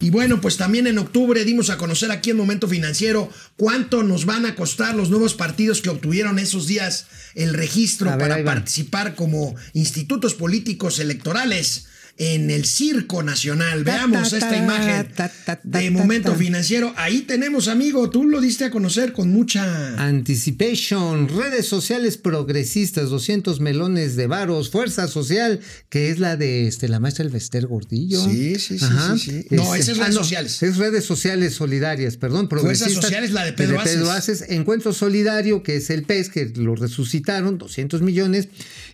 [0.05, 4.25] Y bueno, pues también en octubre dimos a conocer aquí en Momento Financiero cuánto nos
[4.25, 9.15] van a costar los nuevos partidos que obtuvieron esos días el registro ver, para participar
[9.15, 11.87] como institutos políticos electorales
[12.17, 13.83] en el Circo Nacional.
[13.83, 16.33] Veamos ta, esta ta, imagen ta, de Momento.
[16.35, 16.93] Financiero.
[16.97, 19.95] Ahí tenemos, amigo, tú lo diste a conocer con mucha...
[20.01, 25.59] Anticipation, redes sociales progresistas, 200 melones de varos, fuerza social,
[25.89, 28.23] que es la de este, la maestra Elvester Gordillo.
[28.23, 29.45] Sí, sí, sí, sí, sí.
[29.51, 30.63] No, esa es redes sociales.
[30.63, 33.03] Es redes sociales solidarias, perdón, Fuerzas progresistas.
[33.03, 34.45] sociales, la de Pedro Aces.
[34.49, 38.47] Encuentro Solidario, que es el PES, que lo resucitaron, 200 millones.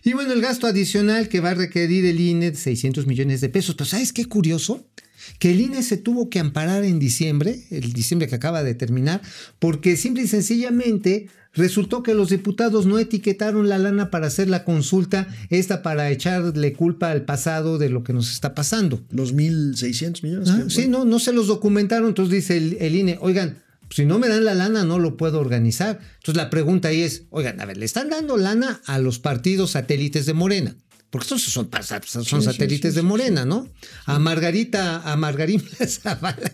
[0.04, 3.74] Y bueno, el gasto adicional que va a requerir el INE, 600 millones de pesos.
[3.74, 4.86] Pero ¿sabes qué curioso?
[5.38, 9.22] Que el INE se tuvo que amparar en diciembre, el diciembre que acaba de terminar,
[9.60, 14.64] porque simple y sencillamente resultó que los diputados no etiquetaron la lana para hacer la
[14.64, 19.04] consulta, esta para echarle culpa al pasado de lo que nos está pasando.
[19.10, 20.48] Los 1.600 millones.
[20.50, 22.08] Ah, sí, no, no se los documentaron.
[22.08, 23.58] Entonces dice el, el INE, oigan,
[23.92, 26.00] si no me dan la lana, no lo puedo organizar.
[26.14, 29.72] Entonces la pregunta ahí es, oigan, a ver, le están dando lana a los partidos
[29.72, 30.76] satélites de Morena.
[31.12, 31.68] Porque estos son,
[32.06, 33.68] son Sí, sí, satélites sí, de Morena, ¿no?
[34.06, 36.50] A Margarita, a Margarita Zavala,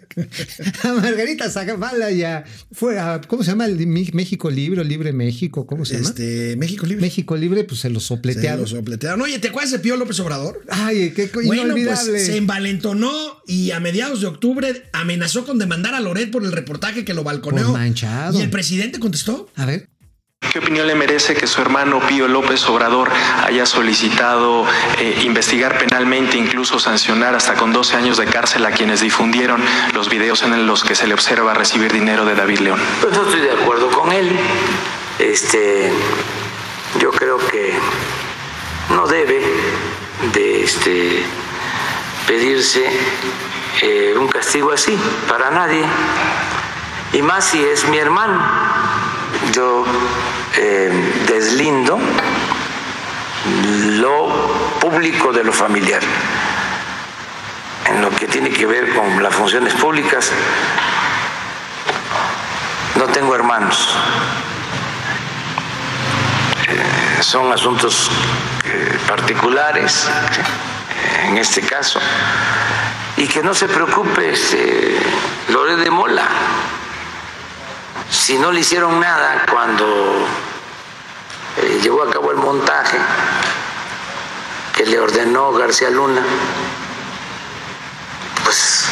[0.83, 2.43] a Margarita Zavala ya
[2.73, 3.67] fue a, ¿cómo se llama?
[3.67, 6.09] El México Libre, o Libre México, ¿cómo se llama?
[6.09, 7.03] Este, México Libre.
[7.03, 8.63] México Libre, pues se lo Se sopletearon.
[8.63, 9.21] lo sopletearon.
[9.23, 10.61] Oye, ¿te acuerdas de Pío López Obrador?
[10.69, 12.11] Ay, qué Bueno, inolvidable.
[12.11, 13.13] pues se envalentonó
[13.47, 17.23] y a mediados de octubre amenazó con demandar a Loret por el reportaje que lo
[17.23, 17.67] balconeó.
[17.67, 18.37] Por manchado.
[18.37, 19.49] Y el presidente contestó.
[19.55, 19.89] A ver.
[20.53, 23.11] ¿Qué opinión le merece que su hermano Pío López Obrador
[23.45, 24.65] haya solicitado
[24.99, 29.63] eh, investigar penalmente, incluso sancionar hasta con 12 años de cárcel a quienes difundieron
[29.93, 32.81] los videos en los que se le observa recibir dinero de David León?
[33.01, 34.31] Pues no estoy de acuerdo con él.
[35.19, 35.93] Este,
[36.99, 37.75] yo creo que
[38.95, 39.41] no debe
[40.33, 41.25] de este,
[42.27, 42.89] pedirse
[43.83, 45.85] eh, un castigo así para nadie.
[47.13, 48.41] Y más si es mi hermano.
[49.53, 49.85] Yo
[50.57, 50.91] eh,
[51.27, 51.99] deslindo
[53.99, 54.29] lo
[54.81, 56.03] público de lo familiar.
[57.87, 60.31] En lo que tiene que ver con las funciones públicas,
[62.97, 63.95] no tengo hermanos.
[66.69, 68.11] Eh, son asuntos
[68.65, 70.09] eh, particulares,
[71.25, 72.01] en este caso.
[73.17, 74.99] Y que no se preocupe este,
[75.49, 76.29] Loret de Mola.
[78.11, 80.27] Si no le hicieron nada cuando
[81.57, 82.99] eh, llevó a cabo el montaje
[84.75, 86.23] que le ordenó García Luna,
[88.45, 88.85] pues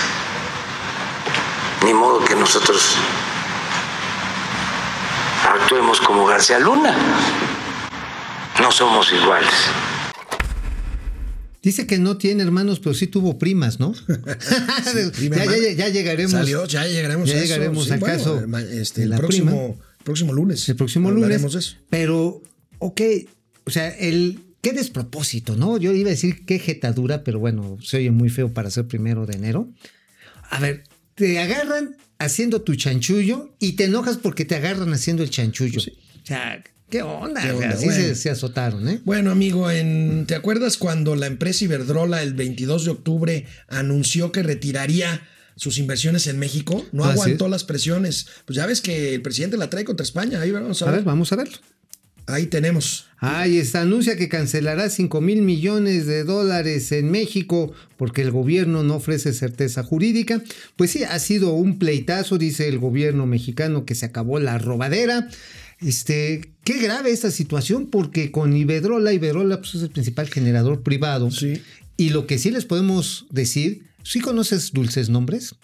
[1.83, 2.97] ni modo que nosotros
[5.49, 6.95] actuemos como García Luna.
[8.61, 9.55] No somos iguales.
[11.67, 13.93] Dice que no tiene hermanos, pero sí tuvo primas, ¿no?
[15.17, 16.31] prima ya, ya- ya llegaremos.
[16.31, 17.45] Salió, ya llegaremos ya a eso.
[17.47, 18.45] llegaremos Sí, al bueno, caso.
[18.71, 20.69] este, el próximo, próximo lunes.
[20.69, 21.43] El próximo lunes.
[21.43, 21.77] de eso.
[21.91, 22.41] Pero,
[22.79, 23.01] ok,
[23.65, 25.77] o sea, el qué despropósito, ¿no?
[25.77, 29.27] Yo iba a decir qué jetadura, pero bueno, se oye muy feo para ser primero
[29.27, 29.69] de enero.
[30.51, 30.85] A ver,
[31.17, 35.81] te agarran haciendo tu chanchullo y te enojas porque te agarran haciendo el chanchullo.
[35.81, 37.41] O sea, ¿qué onda?
[37.43, 37.93] Así Bueno.
[38.03, 39.01] se, se azotaron, ¿eh?
[39.05, 44.43] Bueno, amigo, en, ¿te acuerdas cuando la empresa Iberdrola el 22 de octubre anunció que
[44.43, 45.23] retiraría
[45.57, 46.85] sus inversiones en México?
[46.93, 47.51] No Ah, aguantó sí.
[47.51, 48.27] las presiones.
[48.45, 50.41] Pues ya ves que el presidente la trae contra España.
[50.41, 51.01] Ahí vamos a, A ver.
[51.01, 51.57] ver, vamos a verlo.
[52.29, 53.07] Ahí tenemos.
[53.19, 58.83] Ahí está, anuncia que cancelará 5 mil millones de dólares en México porque el gobierno
[58.83, 60.43] no ofrece certeza jurídica.
[60.75, 65.29] Pues sí, ha sido un pleitazo, dice el gobierno mexicano, que se acabó la robadera.
[65.81, 71.31] Este, qué grave esta situación porque con Iberdrola, Iberdrola pues, es el principal generador privado.
[71.31, 71.61] Sí.
[71.97, 75.55] Y lo que sí les podemos decir, ¿sí conoces Dulces Nombres?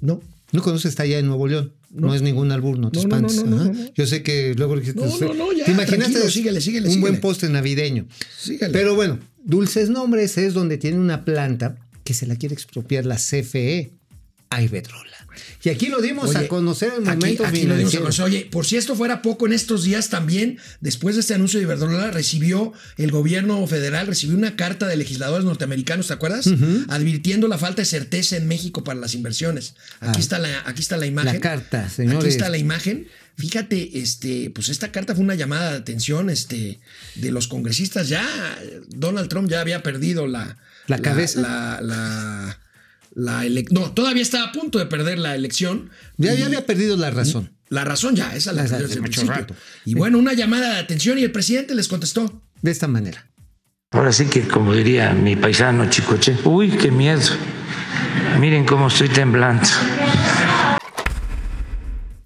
[0.00, 0.20] No.
[0.52, 1.72] ¿No conoces está allá en Nuevo León?
[1.90, 3.44] No, es ningún albur, no te No, espantes.
[3.44, 3.72] no, no, Ajá.
[3.72, 3.94] no.
[3.94, 7.20] Yo sé que luego dijiste, No, no, no, ya, ¿te imaginaste síguele, síguele, un buen
[7.20, 8.06] postre navideño?
[8.72, 13.16] Pero bueno, Dulces Nombres es donde tiene una planta que se la quiere expropiar la
[13.16, 13.92] CFE
[14.54, 15.10] a Iberdrola.
[15.64, 17.74] Y aquí lo dimos Oye, a conocer en aquí- momento aquí lo.
[18.24, 21.64] Oye, por si esto fuera poco, en estos días también, después de este anuncio de
[21.64, 26.48] Iberdrola, recibió el gobierno federal, recibió una carta de legisladores norteamericanos, ¿te acuerdas?
[26.88, 29.74] Advirtiendo la falta de certeza en México para las inversiones.
[30.00, 30.20] Aquí, Ah.
[30.20, 31.32] está, la, aquí está la imagen.
[31.34, 32.34] La carta, Aquí señores.
[32.34, 33.08] está la imagen.
[33.38, 36.80] Fíjate, este, pues esta carta fue una llamada de atención este,
[37.14, 38.08] de los congresistas.
[38.10, 38.28] Ya
[38.88, 41.40] Donald Trump ya había perdido la, ¿La cabeza?
[41.40, 42.58] La, la, la
[43.14, 45.90] no, todavía estaba a punto de perder la elección.
[46.16, 47.52] Ya, había perdido la razón.
[47.68, 49.40] la razón ya, esa la perdió desde el mucho principio.
[49.42, 49.54] rato.
[49.84, 52.42] Y bueno, una llamada de atención y el presidente les contestó.
[52.60, 53.28] De esta manera.
[53.90, 57.20] Ahora sí que, como diría mi paisano Chicoche, uy, qué miedo.
[58.40, 59.64] Miren cómo estoy temblando.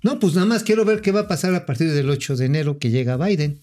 [0.03, 2.47] No, pues nada más quiero ver qué va a pasar a partir del 8 de
[2.47, 3.61] enero que llega Biden.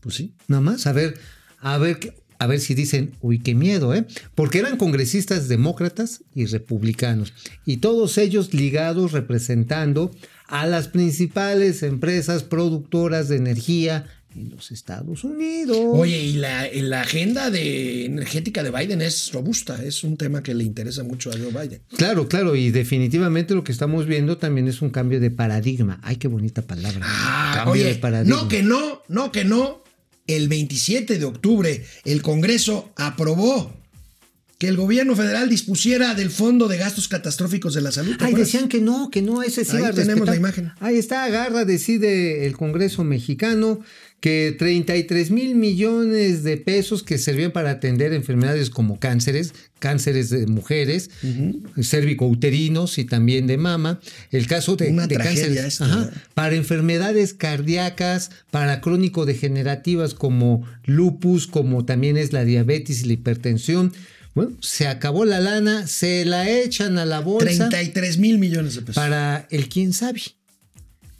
[0.00, 1.18] Pues sí, nada más, a ver,
[1.60, 4.06] a ver, qué- a ver si dicen, uy, qué miedo, ¿eh?
[4.34, 7.34] Porque eran congresistas demócratas y republicanos,
[7.66, 10.10] y todos ellos ligados representando
[10.48, 15.76] a las principales empresas productoras de energía en los Estados Unidos.
[15.92, 20.54] Oye, y la, la agenda de energética de Biden es robusta, es un tema que
[20.54, 21.82] le interesa mucho a Joe Biden.
[21.96, 26.00] Claro, claro, y definitivamente lo que estamos viendo también es un cambio de paradigma.
[26.02, 27.00] Ay, qué bonita palabra.
[27.02, 28.40] Ah, cambio de paradigma.
[28.40, 29.79] no que no, no que no.
[30.36, 33.72] El 27 de octubre el Congreso aprobó
[34.58, 38.16] que el gobierno federal dispusiera del Fondo de Gastos Catastróficos de la Salud.
[38.18, 38.52] ¿te Ay, acuerdas?
[38.52, 40.34] decían que no, que no, ese sí Ahí iba a tenemos respetar.
[40.34, 40.72] la imagen.
[40.80, 43.80] Ahí está, agarra, decide el Congreso mexicano
[44.20, 50.46] que 33 mil millones de pesos que servían para atender enfermedades como cánceres, cánceres de
[50.46, 51.10] mujeres,
[51.82, 53.98] cervicouterinos y también de mama,
[54.30, 61.86] el caso de, Una de cánceres, ajá, para enfermedades cardíacas, para crónico-degenerativas como lupus, como
[61.86, 63.92] también es la diabetes y la hipertensión.
[64.34, 68.82] Bueno, se acabó la lana, se la echan a la bolsa 33 mil millones de
[68.82, 68.94] pesos.
[68.94, 70.20] para el quién sabe.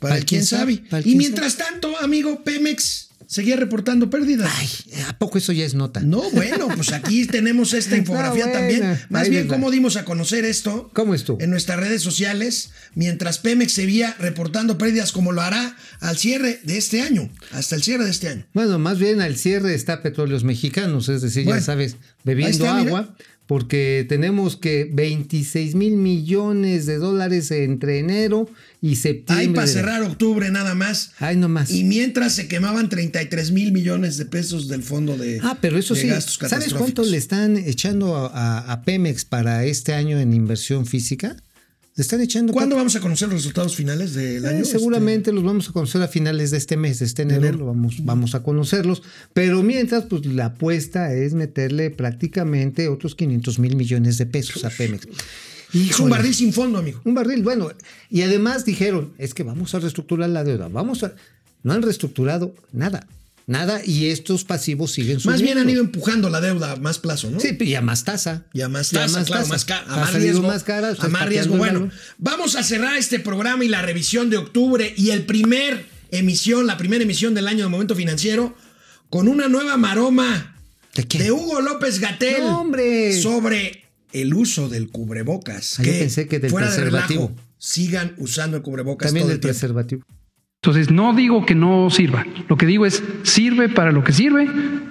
[0.01, 0.82] Para el quién sabe.
[1.05, 4.51] Y mientras tanto, amigo, Pemex seguía reportando pérdidas.
[4.57, 4.68] Ay,
[5.07, 6.01] ¿a poco eso ya es nota?
[6.01, 9.01] No, bueno, pues aquí tenemos esta infografía No, bueno, también.
[9.09, 9.55] Más bien, va.
[9.55, 10.90] ¿cómo dimos a conocer esto?
[10.94, 11.40] ¿Cómo estuvo?
[11.40, 16.76] En nuestras redes sociales, mientras Pemex seguía reportando pérdidas como lo hará al cierre de
[16.76, 18.46] este año, hasta el cierre de este año.
[18.53, 22.82] Bueno, más bien al cierre está Petróleos Mexicanos, es decir, Bueno, ya sabes, bebiendo está,
[22.82, 23.14] mira.
[23.51, 28.48] Porque tenemos que 26 mil millones de dólares entre enero
[28.80, 29.44] y septiembre.
[29.48, 31.11] Ahí para cerrar octubre nada más.
[31.18, 31.68] Ay, nomás.
[31.72, 35.96] Y mientras se quemaban 33 mil millones de pesos del fondo de, Ah, pero eso
[35.96, 36.09] sí,
[36.48, 41.34] ¿sabes cuánto le están echando a, a- a Pemex para este año en inversión física?
[42.01, 42.55] Le están echando.
[42.55, 44.64] ¿Cuándo vamos a conocer los resultados finales del Eh, año?
[44.64, 47.66] seguramente los vamos a conocer a finales de este mes, de este enero, enero.
[47.66, 49.03] vamos, vamos a conocerlos.
[49.34, 54.70] Pero mientras, pues la apuesta es meterle prácticamente otros 500 mil millones de pesos a
[54.70, 55.05] Pemex.
[55.05, 55.20] Este, es
[55.74, 56.11] un Híjole.
[56.12, 57.03] barril sin fondo, amigo.
[57.05, 57.68] Un barril, bueno.
[58.09, 60.68] Y además dijeron, es que vamos a reestructurar la deuda.
[60.68, 61.12] Vamos a.
[61.64, 63.07] No han reestructurado nada.
[63.51, 63.80] Nada.
[63.84, 65.32] Y estos pasivos siguen subiendo.
[65.32, 67.40] Más bien han ido empujando la deuda a más plazo, ¿no?
[67.40, 68.44] Sí, y a más tasa.
[68.53, 69.53] Y a más tasa, más claro, tasa.
[69.53, 70.46] más a más riesgo.
[70.46, 71.57] más cara, a más riesgo.
[71.57, 76.68] Bueno, vamos a cerrar este programa y la revisión de octubre y el primer emisión,
[76.68, 78.55] la primera emisión del año de Momento Financiero,
[79.09, 80.57] con una nueva maroma
[80.94, 81.18] ¿De qué?
[81.18, 82.64] de Hugo López Gatel No,
[83.20, 83.82] sobre
[84.12, 85.80] el uso del cubrebocas.
[85.80, 87.26] Ah, yo pensé que del fuera de preservativo.
[87.26, 90.07] relajo, sigan usando el cubrebocas También todo del el tiempo.
[90.63, 92.27] Entonces, no digo que no sirva.
[92.47, 94.47] Lo que digo es, sirve para lo que sirve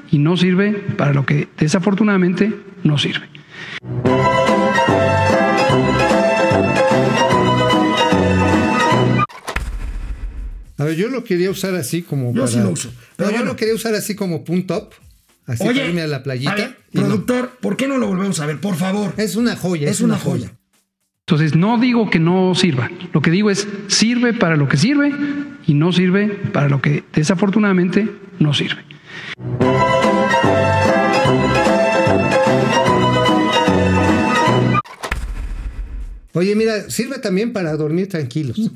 [0.09, 2.51] y no sirve para lo que desafortunadamente
[2.83, 3.29] no sirve.
[10.77, 12.47] A ver, yo lo quería usar así como Yo para...
[12.47, 14.89] sí lo uso, pero No, yo lo quería usar así como punto up.
[15.45, 16.51] Así Oye, para irme a la playita.
[16.51, 17.01] a ver, no.
[17.01, 18.59] productor, ¿por qué no lo volvemos a ver?
[18.59, 19.13] Por favor.
[19.17, 19.89] Es una joya.
[19.89, 20.51] Es una joya.
[21.29, 22.89] Entonces, no digo que no sirva.
[23.13, 25.13] Lo que digo es, sirve para lo que sirve
[25.67, 28.09] y no sirve para lo que desafortunadamente
[28.39, 28.83] no sirve.
[36.33, 38.71] Oye, mira, sirve también para dormir tranquilos.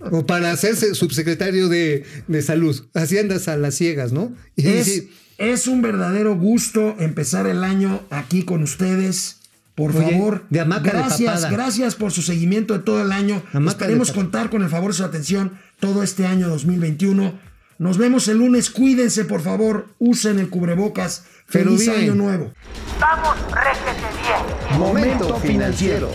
[0.00, 2.86] o para hacerse subsecretario de, de salud.
[2.94, 4.32] Así andas a las ciegas, ¿no?
[4.56, 9.43] Y Es, sí, es un verdadero gusto empezar el año aquí con ustedes.
[9.74, 13.42] Por Oye, favor, de hamaca de gracias, gracias por su seguimiento de todo el año.
[13.52, 17.34] Hamaca Esperemos contar con el favor de su atención todo este año 2021.
[17.78, 18.70] Nos vemos el lunes.
[18.70, 19.88] Cuídense, por favor.
[19.98, 21.24] Usen el cubrebocas.
[21.46, 22.52] Feliz año nuevo.
[23.00, 24.78] Vamos, réjete bien.
[24.78, 26.10] Momento financiero.